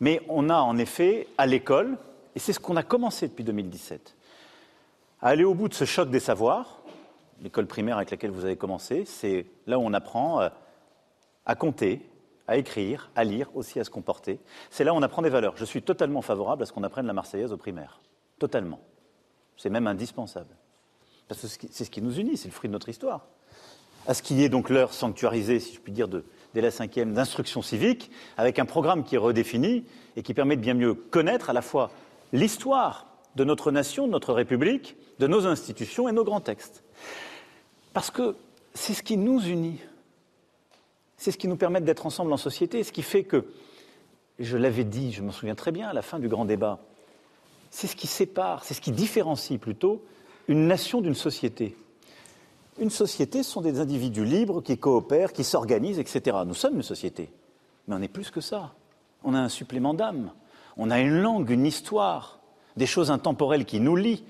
[0.00, 1.98] Mais on a en effet, à l'école,
[2.34, 4.16] et c'est ce qu'on a commencé depuis 2017,
[5.20, 6.80] à aller au bout de ce choc des savoirs.
[7.42, 10.48] L'école primaire avec laquelle vous avez commencé, c'est là où on apprend euh,
[11.48, 12.08] à compter,
[12.46, 14.38] à écrire, à lire, aussi à se comporter.
[14.70, 15.56] C'est là où on apprend des valeurs.
[15.56, 18.00] Je suis totalement favorable à ce qu'on apprenne la Marseillaise au primaire.
[18.38, 18.80] Totalement.
[19.56, 20.54] C'est même indispensable.
[21.26, 23.26] Parce que c'est ce qui nous unit, c'est le fruit de notre histoire.
[24.06, 27.12] À ce qu'il y ait donc l'heure sanctuarisée, si je puis dire, dès la cinquième,
[27.12, 29.84] d'instruction civique, avec un programme qui est redéfini
[30.16, 31.90] et qui permet de bien mieux connaître à la fois
[32.32, 36.82] l'histoire de notre nation, de notre République, de nos institutions et nos grands textes.
[37.92, 38.36] Parce que
[38.74, 39.80] c'est ce qui nous unit.
[41.18, 43.44] C'est ce qui nous permet d'être ensemble en société, ce qui fait que,
[44.38, 46.78] je l'avais dit, je m'en souviens très bien à la fin du grand débat,
[47.70, 50.02] c'est ce qui sépare, c'est ce qui différencie plutôt
[50.46, 51.76] une nation d'une société.
[52.78, 56.38] Une société, ce sont des individus libres qui coopèrent, qui s'organisent, etc.
[56.46, 57.28] Nous sommes une société,
[57.86, 58.72] mais on est plus que ça.
[59.24, 60.30] On a un supplément d'âme,
[60.76, 62.38] on a une langue, une histoire,
[62.76, 64.24] des choses intemporelles qui nous lient,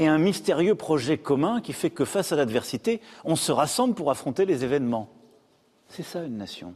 [0.00, 4.10] et un mystérieux projet commun qui fait que face à l'adversité, on se rassemble pour
[4.10, 5.08] affronter les événements.
[5.92, 6.74] C'est ça une nation.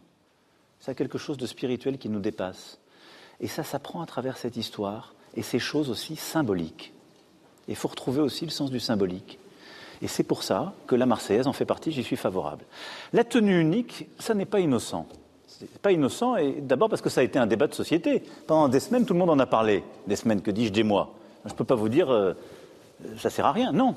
[0.79, 2.79] C'est quelque chose de spirituel qui nous dépasse.
[3.41, 6.93] Et ça s'apprend à travers cette histoire et ces choses aussi symboliques.
[7.67, 9.39] il faut retrouver aussi le sens du symbolique.
[10.03, 12.65] Et c'est pour ça que la Marseillaise en fait partie, j'y suis favorable.
[13.15, 15.07] La tenue unique, ça n'est pas innocent.
[15.47, 18.23] C'est pas innocent, et d'abord parce que ça a été un débat de société.
[18.47, 19.83] Pendant des semaines, tout le monde en a parlé.
[20.07, 21.15] Des semaines, que dis-je, des mois.
[21.47, 22.35] Je ne peux pas vous dire, euh,
[23.17, 23.73] ça sert à rien.
[23.73, 23.95] Non.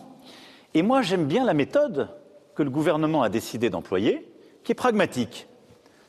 [0.73, 2.07] Et moi, j'aime bien la méthode
[2.55, 4.25] que le gouvernement a décidé d'employer,
[4.69, 5.47] qui est pragmatique.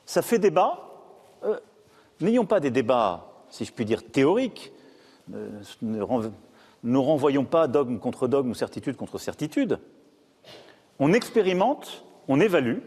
[0.05, 0.79] Ça fait débat.
[1.45, 1.59] Euh,
[2.21, 4.71] n'ayons pas des débats, si je puis dire, théoriques.
[5.35, 5.49] Euh,
[5.81, 9.79] ne, renvoyons pas dogme contre dogme ou certitude contre certitude.
[10.99, 12.81] On expérimente, on évalue,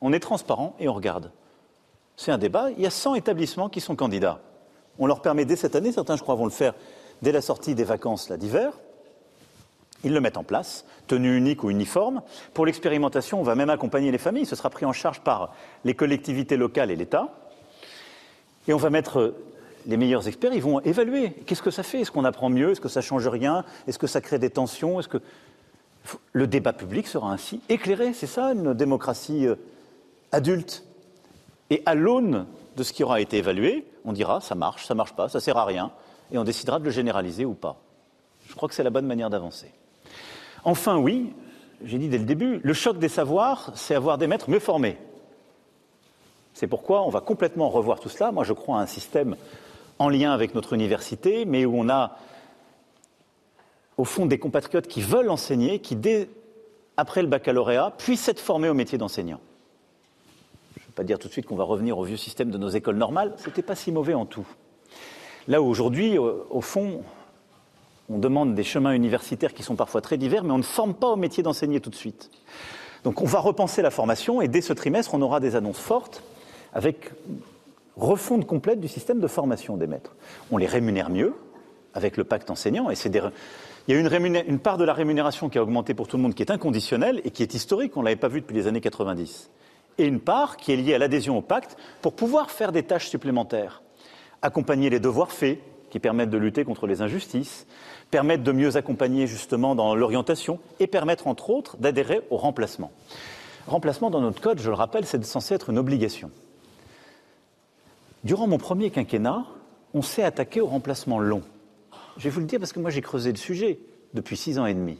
[0.00, 1.32] on est transparent et on regarde.
[2.16, 2.70] C'est un débat.
[2.70, 4.40] Il y a 100 établissements qui sont candidats.
[4.98, 6.72] On leur permet dès cette année, certains je crois vont le faire
[7.20, 8.72] dès la sortie des vacances d'hiver,
[10.04, 12.22] ils le mettent en place, tenue unique ou uniforme.
[12.54, 14.46] Pour l'expérimentation, on va même accompagner les familles.
[14.46, 17.28] Ce sera pris en charge par les collectivités locales et l'État.
[18.68, 19.34] Et on va mettre
[19.86, 21.30] les meilleurs experts, ils vont évaluer.
[21.46, 22.00] Qu'est-ce que ça fait?
[22.00, 22.70] Est-ce qu'on apprend mieux?
[22.70, 23.64] Est-ce que ça change rien?
[23.86, 25.00] Est-ce que ça crée des tensions?
[25.00, 25.18] Est-ce que
[26.32, 29.56] le débat public sera ainsi éclairé C'est ça une démocratie euh,
[30.30, 30.84] adulte.
[31.70, 32.46] Et à l'aune
[32.76, 35.56] de ce qui aura été évalué, on dira ça marche, ça marche pas, ça sert
[35.56, 35.92] à rien,
[36.30, 37.76] et on décidera de le généraliser ou pas.
[38.46, 39.72] Je crois que c'est la bonne manière d'avancer.
[40.64, 41.32] Enfin, oui,
[41.84, 44.98] j'ai dit dès le début, le choc des savoirs, c'est avoir des maîtres mieux formés.
[46.54, 48.30] C'est pourquoi on va complètement revoir tout cela.
[48.30, 49.36] Moi, je crois à un système
[49.98, 52.16] en lien avec notre université, mais où on a,
[53.96, 56.28] au fond, des compatriotes qui veulent enseigner, qui, dès
[56.96, 59.40] après le baccalauréat, puissent être formés au métier d'enseignant.
[60.76, 62.58] Je ne vais pas dire tout de suite qu'on va revenir au vieux système de
[62.58, 64.46] nos écoles normales, ce n'était pas si mauvais en tout.
[65.48, 67.02] Là où aujourd'hui, au fond,
[68.12, 71.08] on demande des chemins universitaires qui sont parfois très divers, mais on ne forme pas
[71.08, 72.30] au métier d'enseigner tout de suite.
[73.04, 76.22] Donc on va repenser la formation et dès ce trimestre, on aura des annonces fortes
[76.72, 77.10] avec
[77.96, 80.14] refonte complète du système de formation des maîtres.
[80.50, 81.34] On les rémunère mieux
[81.94, 85.58] avec le pacte enseignant et il y a une, une, part de la rémunération qui
[85.58, 88.04] a augmenté pour tout le monde qui est inconditionnelle et qui est historique, on ne
[88.04, 89.50] l'avait pas vu depuis les années 90.
[89.98, 93.08] Et une part qui est liée à l'adhésion au pacte pour pouvoir faire des tâches
[93.08, 93.82] supplémentaires,
[94.40, 95.58] accompagner les devoirs faits
[95.92, 97.66] qui permettent de lutter contre les injustices,
[98.10, 102.90] permettre de mieux accompagner justement dans l'orientation et permettre entre autres d'adhérer au remplacement.
[103.66, 106.30] Remplacement dans notre code, je le rappelle, c'est censé être une obligation.
[108.24, 109.44] Durant mon premier quinquennat,
[109.92, 111.42] on s'est attaqué au remplacement long.
[112.16, 113.78] Je vais vous le dire parce que moi j'ai creusé le sujet
[114.14, 114.96] depuis six ans et demi.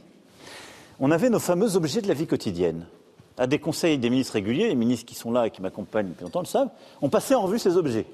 [0.99, 2.85] On avait nos fameux objets de la vie quotidienne.
[3.39, 6.23] À des conseils des ministres réguliers, les ministres qui sont là et qui m'accompagnent depuis
[6.23, 6.69] longtemps le savent,
[7.01, 8.05] on passait en revue ces objets.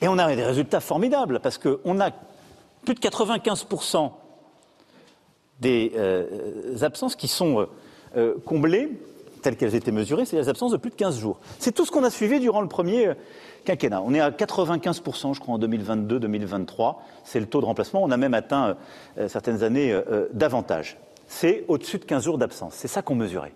[0.00, 2.10] Et on a des résultats formidables parce qu'on a
[2.84, 4.12] plus de 95%
[5.60, 7.66] des euh, absences qui sont euh,
[8.16, 8.90] euh, comblées
[9.42, 11.38] telles qu'elles étaient mesurées, c'est les absences de plus de 15 jours.
[11.58, 13.12] C'est tout ce qu'on a suivi durant le premier
[13.64, 14.02] quinquennat.
[14.04, 16.96] On est à 95%, je crois, en 2022-2023.
[17.24, 18.02] C'est le taux de remplacement.
[18.02, 18.76] On a même atteint
[19.18, 20.96] euh, certaines années euh, davantage.
[21.26, 22.74] C'est au-dessus de 15 jours d'absence.
[22.74, 23.52] C'est ça qu'on mesurait.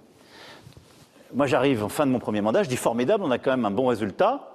[1.34, 3.64] Moi, j'arrive en fin de mon premier mandat, je dis formidable, on a quand même
[3.64, 4.51] un bon résultat.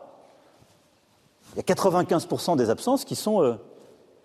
[1.57, 3.57] Il y a 95% des absences qui sont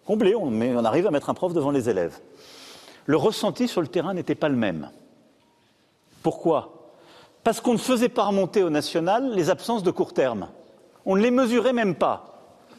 [0.04, 0.34] comblées.
[0.34, 2.20] On, on arrive à mettre un prof devant les élèves.
[3.06, 4.90] Le ressenti sur le terrain n'était pas le même.
[6.22, 6.92] Pourquoi?
[7.42, 10.48] Parce qu'on ne faisait pas remonter au national les absences de court terme.
[11.06, 12.32] On ne les mesurait même pas.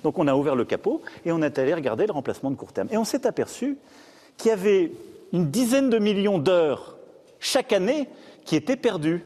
[0.03, 2.71] Donc on a ouvert le capot et on est allé regarder le remplacement de court
[2.71, 2.89] terme.
[2.91, 3.77] Et on s'est aperçu
[4.37, 4.91] qu'il y avait
[5.31, 6.95] une dizaine de millions d'heures
[7.39, 8.07] chaque année
[8.45, 9.25] qui étaient perdues,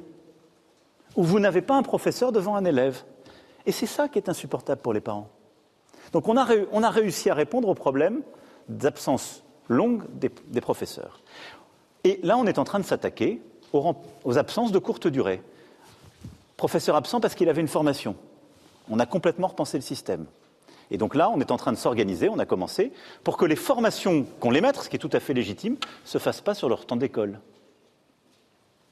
[1.15, 3.03] où vous n'avez pas un professeur devant un élève.
[3.67, 5.29] Et c'est ça qui est insupportable pour les parents.
[6.13, 8.23] Donc on a, réussi à répondre au problème
[8.69, 11.21] d'absence longue des, professeurs.
[12.05, 13.41] Et là, on est en train de s'attaquer
[13.73, 13.93] aux,
[14.23, 15.41] aux, absences de courte durée.
[16.55, 18.15] Professeur absent parce qu'il avait une formation.
[18.89, 20.25] On a complètement repensé le système.
[20.89, 22.93] Et donc là, on est en train de s'organiser, on a commencé,
[23.25, 26.07] pour que les formations qu'on les mette, ce qui est tout à fait légitime, ne
[26.07, 27.41] se fassent pas sur leur temps d'école.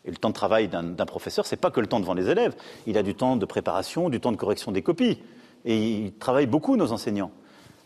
[0.05, 2.29] Et le temps de travail d'un professeur, ce n'est pas que le temps devant les
[2.29, 2.55] élèves.
[2.85, 5.19] Il a du temps de préparation, du temps de correction des copies.
[5.65, 7.31] Et ils travaillent beaucoup, nos enseignants.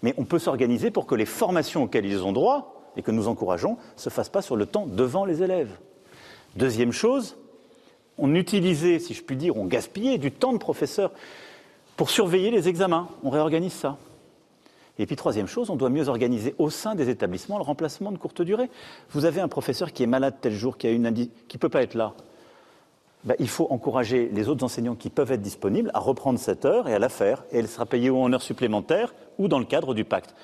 [0.02, 3.28] Mais on peut s'organiser pour que les formations auxquelles ils ont droit, et que nous
[3.28, 5.78] encourageons, ne se fassent pas sur le temps devant les élèves.
[6.56, 7.38] Deuxième chose,
[8.18, 11.12] on utilisait, si je puis dire, on gaspillait du temps de professeur
[11.96, 13.08] pour surveiller les examens.
[13.24, 13.98] On réorganise ça.
[15.00, 18.18] Et puis troisième chose, on doit mieux organiser au sein des établissements le remplacement de
[18.18, 18.70] courte durée.
[19.12, 21.70] Vous avez un professeur qui est malade tel jour, qui a une qui ne peut
[21.70, 22.14] pas être là.
[23.24, 26.88] Ben, il faut encourager les autres enseignants qui peuvent être disponibles à reprendre cette heure
[26.90, 27.46] et à la faire.
[27.52, 30.36] Et elle sera payée ou en heure supplémentaire ou dans le cadre du pacte.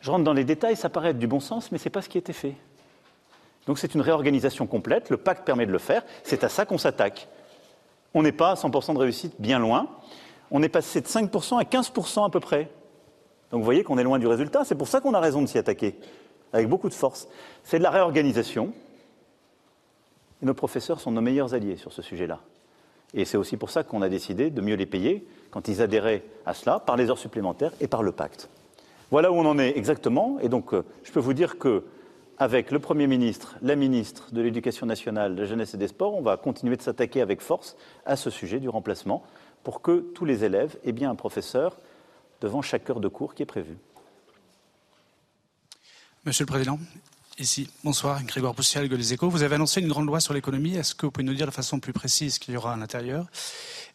[0.00, 2.02] Je rentre dans les détails, ça paraît être du bon sens, mais ce n'est pas
[2.02, 2.54] ce qui a été fait.
[3.66, 6.78] Donc c'est une réorganisation complète, le pacte permet de le faire, c'est à ça qu'on
[6.78, 7.28] s'attaque.
[8.14, 9.86] On n'est pas à 100% de réussite, bien loin.
[10.50, 12.70] On est passé de 5% à 15% à peu près.
[13.50, 15.46] Donc vous voyez qu'on est loin du résultat, c'est pour ça qu'on a raison de
[15.46, 15.98] s'y attaquer,
[16.52, 17.28] avec beaucoup de force.
[17.64, 18.72] C'est de la réorganisation.
[20.42, 22.40] Nos professeurs sont nos meilleurs alliés sur ce sujet-là.
[23.12, 26.22] Et c'est aussi pour ça qu'on a décidé de mieux les payer quand ils adhéraient
[26.46, 28.48] à cela, par les heures supplémentaires et par le pacte.
[29.10, 30.38] Voilà où on en est exactement.
[30.40, 31.84] Et donc, euh, je peux vous dire que
[32.38, 36.14] avec le Premier ministre, la ministre de l'Éducation nationale, de la jeunesse et des sports,
[36.14, 37.76] on va continuer de s'attaquer avec force
[38.06, 39.24] à ce sujet du remplacement
[39.62, 41.76] pour que tous les élèves aient bien un professeur
[42.40, 43.76] devant chaque heure de cours qui est prévue.
[46.24, 46.78] Monsieur le Président,
[47.38, 49.30] ici, bonsoir, Grégoire Poussial, Les Échos.
[49.30, 50.76] Vous avez annoncé une grande loi sur l'économie.
[50.76, 52.76] Est-ce que vous pouvez nous dire de façon plus précise ce qu'il y aura à
[52.76, 53.26] l'intérieur?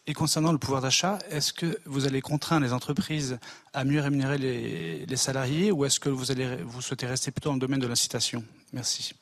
[0.08, 3.38] Et concernant le pouvoir d'achat, est-ce que vous allez contraindre les entreprises
[3.74, 7.54] à mieux rémunérer les, salariés ou est-ce que vous, allez, vous souhaitez rester plutôt dans
[7.54, 8.44] le domaine de l'incitation?
[8.72, 9.14] Merci.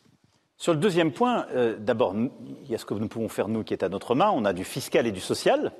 [0.56, 3.64] Sur le deuxième point, euh, d'abord, il y a ce que nous pouvons faire, nous,
[3.64, 4.30] qui est à notre main.
[4.30, 5.72] On a du fiscal et du social.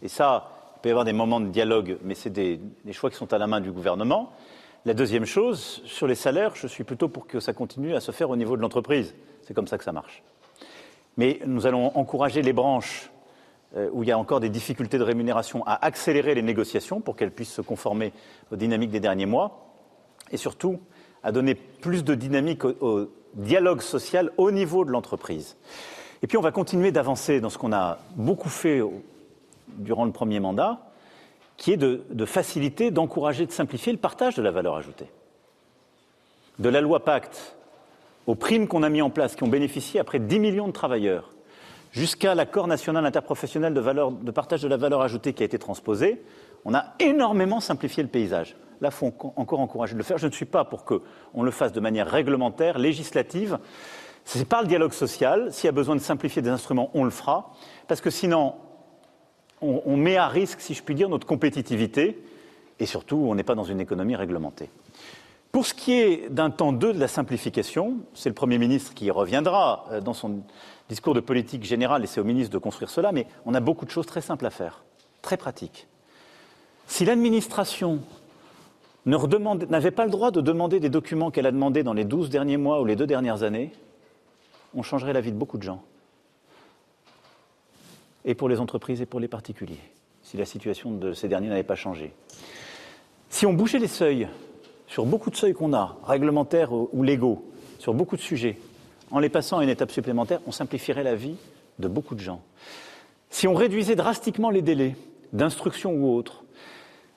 [0.00, 0.51] Et ça,
[0.82, 2.60] peut y avoir des moments de dialogue, mais c'est des,
[2.92, 4.32] choix qui sont à la main du gouvernement.
[4.84, 8.10] La deuxième chose, sur les salaires, je suis plutôt pour que ça continue à se
[8.10, 9.14] faire au niveau de l'entreprise.
[9.42, 10.22] C'est comme ça que ça marche.
[11.16, 13.10] Mais nous allons encourager les branches
[13.76, 17.16] euh, où il y a encore des difficultés de rémunération, à accélérer les négociations pour
[17.16, 18.12] qu'elles puissent se conformer
[18.50, 19.72] aux dynamiques des derniers mois,
[20.30, 20.80] et surtout
[21.22, 25.56] à donner plus de dynamique au, dialogue social au niveau de l'entreprise.
[26.22, 28.82] Et puis on va continuer d'avancer dans ce qu'on a beaucoup fait
[29.78, 30.80] durant le premier mandat,
[31.56, 35.10] qui est de, faciliter, d'encourager, de simplifier le partage de la valeur ajoutée.
[36.58, 37.56] De la loi Pacte
[38.26, 40.68] aux primes qu'on a mis en place, qui ont bénéficié à près de 10 millions
[40.68, 41.32] de travailleurs,
[41.90, 46.22] jusqu'à l'accord national interprofessionnel de, partage de la valeur ajoutée qui a été transposé,
[46.64, 48.56] on a énormément simplifié le paysage.
[48.80, 50.18] Là, il faut encore encourager de le faire.
[50.18, 53.58] Je ne suis pas pour qu'on le fasse de manière réglementaire, législative.
[54.24, 55.52] Ce n'est pas le dialogue social.
[55.52, 57.52] S'il y a besoin de simplifier des instruments, on le fera.
[57.86, 58.54] Parce que sinon,
[59.62, 62.18] on, met à risque, si je puis dire, notre compétitivité.
[62.80, 64.68] Et surtout, on n'est pas dans une économie réglementée.
[65.52, 69.10] Pour ce qui est d'un temps 2 de la simplification, c'est le Premier ministre qui
[69.10, 70.40] reviendra euh, dans son
[70.88, 73.84] discours de politique générale, et c'est au ministre de construire cela, mais on a beaucoup
[73.84, 74.82] de choses très simples à faire,
[75.20, 75.86] très pratiques.
[76.86, 78.00] Si l'administration
[79.04, 82.56] n'avait pas le droit de demander des documents qu'elle a demandés dans les douze derniers
[82.56, 83.72] mois ou les deux dernières années,
[84.74, 85.82] on changerait la vie de beaucoup de gens.
[88.24, 89.80] Et pour les entreprises et pour les particuliers,
[90.22, 92.12] si la situation de ces derniers n'avait pas changé.
[93.28, 94.28] Si on bougeait les seuils,
[94.86, 97.44] sur beaucoup de seuils qu'on a, réglementaires ou légaux,
[97.78, 98.58] sur beaucoup de sujets,
[99.10, 101.36] en les passant à une étape supplémentaire, on simplifierait la vie
[101.78, 102.42] de beaucoup de gens.
[103.30, 104.96] Si on réduisait drastiquement les délais
[105.32, 106.44] d'instruction ou autres,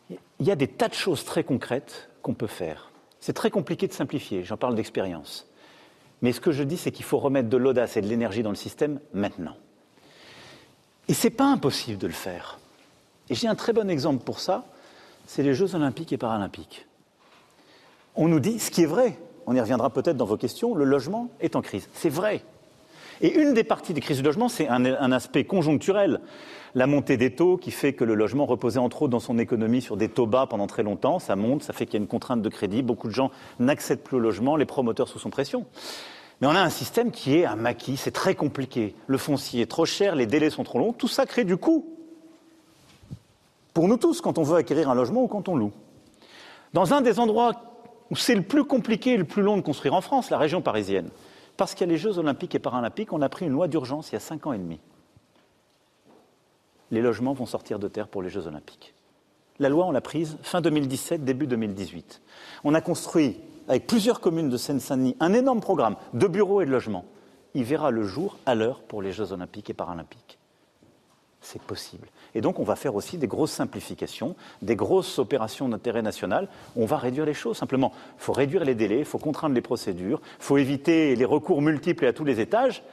[0.09, 2.91] il y a des tas de choses très concrètes qu'on peut faire.
[3.19, 5.49] C'est très compliqué de simplifier, j'en parle d'expérience.
[6.21, 8.49] Mais ce que je dis, c'est qu'il faut remettre de l'audace et de l'énergie dans
[8.49, 9.57] le système maintenant.
[11.07, 12.59] Et c'est pas impossible de le faire.
[13.29, 14.65] Et j'ai un très bon exemple pour ça,
[15.27, 16.85] c'est les Jeux olympiques et paralympiques.
[18.15, 20.85] On nous dit, ce qui est vrai, on y reviendra peut-être dans vos questions, le
[20.85, 21.89] logement est en crise.
[21.93, 22.43] C'est vrai.
[23.21, 26.19] Et une des parties des crises du logement, c'est un, un, aspect conjoncturel.
[26.73, 29.81] La montée des taux qui fait que le logement reposait entre autres dans son économie
[29.81, 31.19] sur des taux bas pendant très longtemps.
[31.19, 32.81] Ça monte, ça fait qu'il y a une contrainte de crédit.
[32.81, 35.65] Beaucoup de gens n'accèdent plus au logement, les promoteurs sous son pression.
[36.41, 38.95] Mais on a un système qui est un maquis, c'est très compliqué.
[39.07, 40.93] Le foncier est trop cher, les délais sont trop longs.
[40.93, 41.85] Tout ça crée du coût.
[43.73, 45.71] Pour nous tous, quand on veut acquérir un logement ou quand on loue.
[46.73, 47.53] Dans un des endroits
[48.11, 50.61] où c'est le plus compliqué et le plus long de construire en France, la région
[50.61, 51.09] parisienne,
[51.57, 54.09] parce qu'il y a les Jeux olympiques et paralympiques, on a pris une loi d'urgence
[54.09, 54.79] il y a cinq ans et demi.
[56.91, 58.93] Les logements vont sortir de terre pour les Jeux olympiques.
[59.59, 62.21] La loi, on l'a prise fin 2017, début 2018.
[62.65, 63.37] On a construit,
[63.67, 67.05] avec plusieurs communes de Seine-Saint-Denis, un énorme programme de bureaux et de logements.
[67.53, 70.37] Il verra le jour à l'heure pour les Jeux olympiques et paralympiques.
[71.41, 72.07] C'est possible.
[72.33, 76.49] Et donc, on va faire aussi des grosses simplifications, des grosses opérations d'intérêt national.
[76.75, 77.57] On va réduire les choses.
[77.57, 81.25] Simplement, il faut réduire les délais, il faut contraindre les procédures, il faut éviter les
[81.25, 82.83] recours multiples et à tous les étages,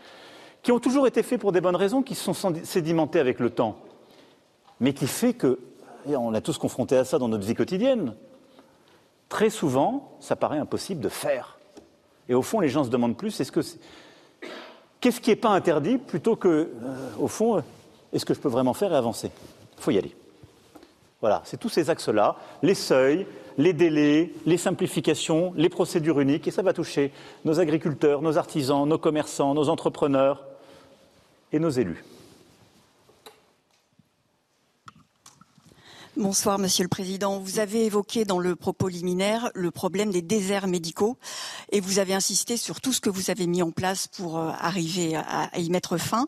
[0.62, 3.50] qui ont toujours été faits pour des bonnes raisons, qui se sont sédimentés avec le
[3.50, 3.78] temps,
[4.80, 5.58] mais qui fait que,
[6.06, 8.14] on a tous confronté à ça dans notre vie quotidienne,
[9.32, 11.56] très souvent, ça paraît impossible de faire.
[12.28, 13.62] Et au fond, les gens se demandent plus, est-ce que
[15.00, 16.68] qu'est-ce qui n'est pas interdit, plutôt que, euh,
[17.18, 17.64] au fond,
[18.12, 19.30] est-ce que je peux vraiment faire et avancer?
[19.78, 20.14] Il faut y aller.
[21.22, 23.26] Voilà, c'est tous ces axes-là, les seuils,
[23.56, 27.10] les délais, les simplifications, les procédures uniques, et ça va toucher
[27.46, 30.44] nos agriculteurs, nos artisans, nos commerçants, nos entrepreneurs
[31.52, 32.04] et nos élus.
[36.18, 37.38] Bonsoir, Monsieur le Président.
[37.38, 41.16] Vous avez évoqué dans le propos liminaire le problème des déserts médicaux
[41.70, 44.50] et vous avez insisté sur tout ce que vous avez mis en place pour euh,
[44.60, 46.26] arriver à, y mettre fin.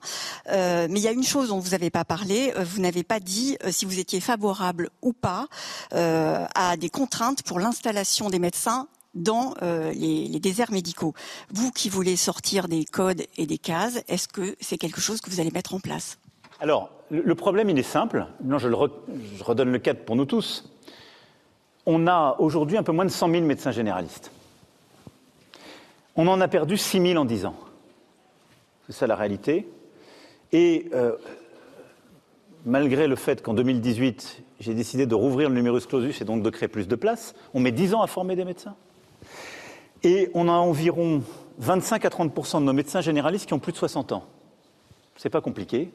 [0.48, 2.54] Euh, mais il y a une chose dont vous n'avez pas parlé.
[2.56, 5.48] Euh, vous n'avez pas dit si vous étiez favorable ou pas
[5.90, 11.12] à des contraintes pour l'installation des médecins dans les, les, déserts médicaux.
[11.52, 15.28] Vous qui voulez sortir des codes et des cases, est-ce que c'est quelque chose que
[15.28, 16.16] vous allez mettre en place?
[16.64, 18.24] Alors, le problème, il est simple.
[18.42, 18.68] Non, je,
[19.42, 20.72] redonne le cadre pour nous tous.
[21.84, 24.30] On a aujourd'hui un peu moins de 100 000 médecins généralistes.
[26.16, 27.56] On en a perdu 6 000 en 10 ans.
[28.86, 29.68] C'est ça la réalité.
[30.52, 31.16] Et euh,
[32.64, 36.48] malgré le fait qu'en 2018, j'ai décidé de rouvrir le numerus clausus et donc de
[36.48, 38.74] créer plus de places, on met 10 ans à former des médecins.
[40.02, 41.22] Et on a environ
[41.58, 44.24] 25 à 30% de nos médecins généralistes qui ont plus de 60 ans.
[45.16, 45.90] C'est pas compliqué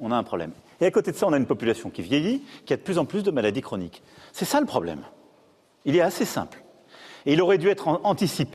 [0.00, 0.52] on a un problème.
[0.80, 2.98] Et à côté de ça, on a une population qui vieillit, qui a de plus
[2.98, 4.02] en plus de maladies chroniques.
[4.32, 5.02] C'est ça le problème.
[5.84, 6.62] Il est assez simple.
[7.26, 8.52] Et il aurait dû être anticipé.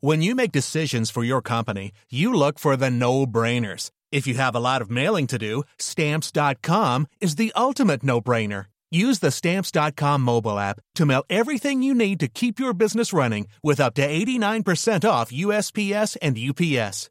[0.00, 3.90] When you make decisions for your company, you look for the no-brainers.
[4.12, 8.66] If you have a lot of mailing to do, stamps.com is the ultimate no-brainer.
[8.90, 13.48] Use the stamps.com mobile app to mail everything you need to keep your business running
[13.64, 17.10] with up to 89% off USPS and UPS.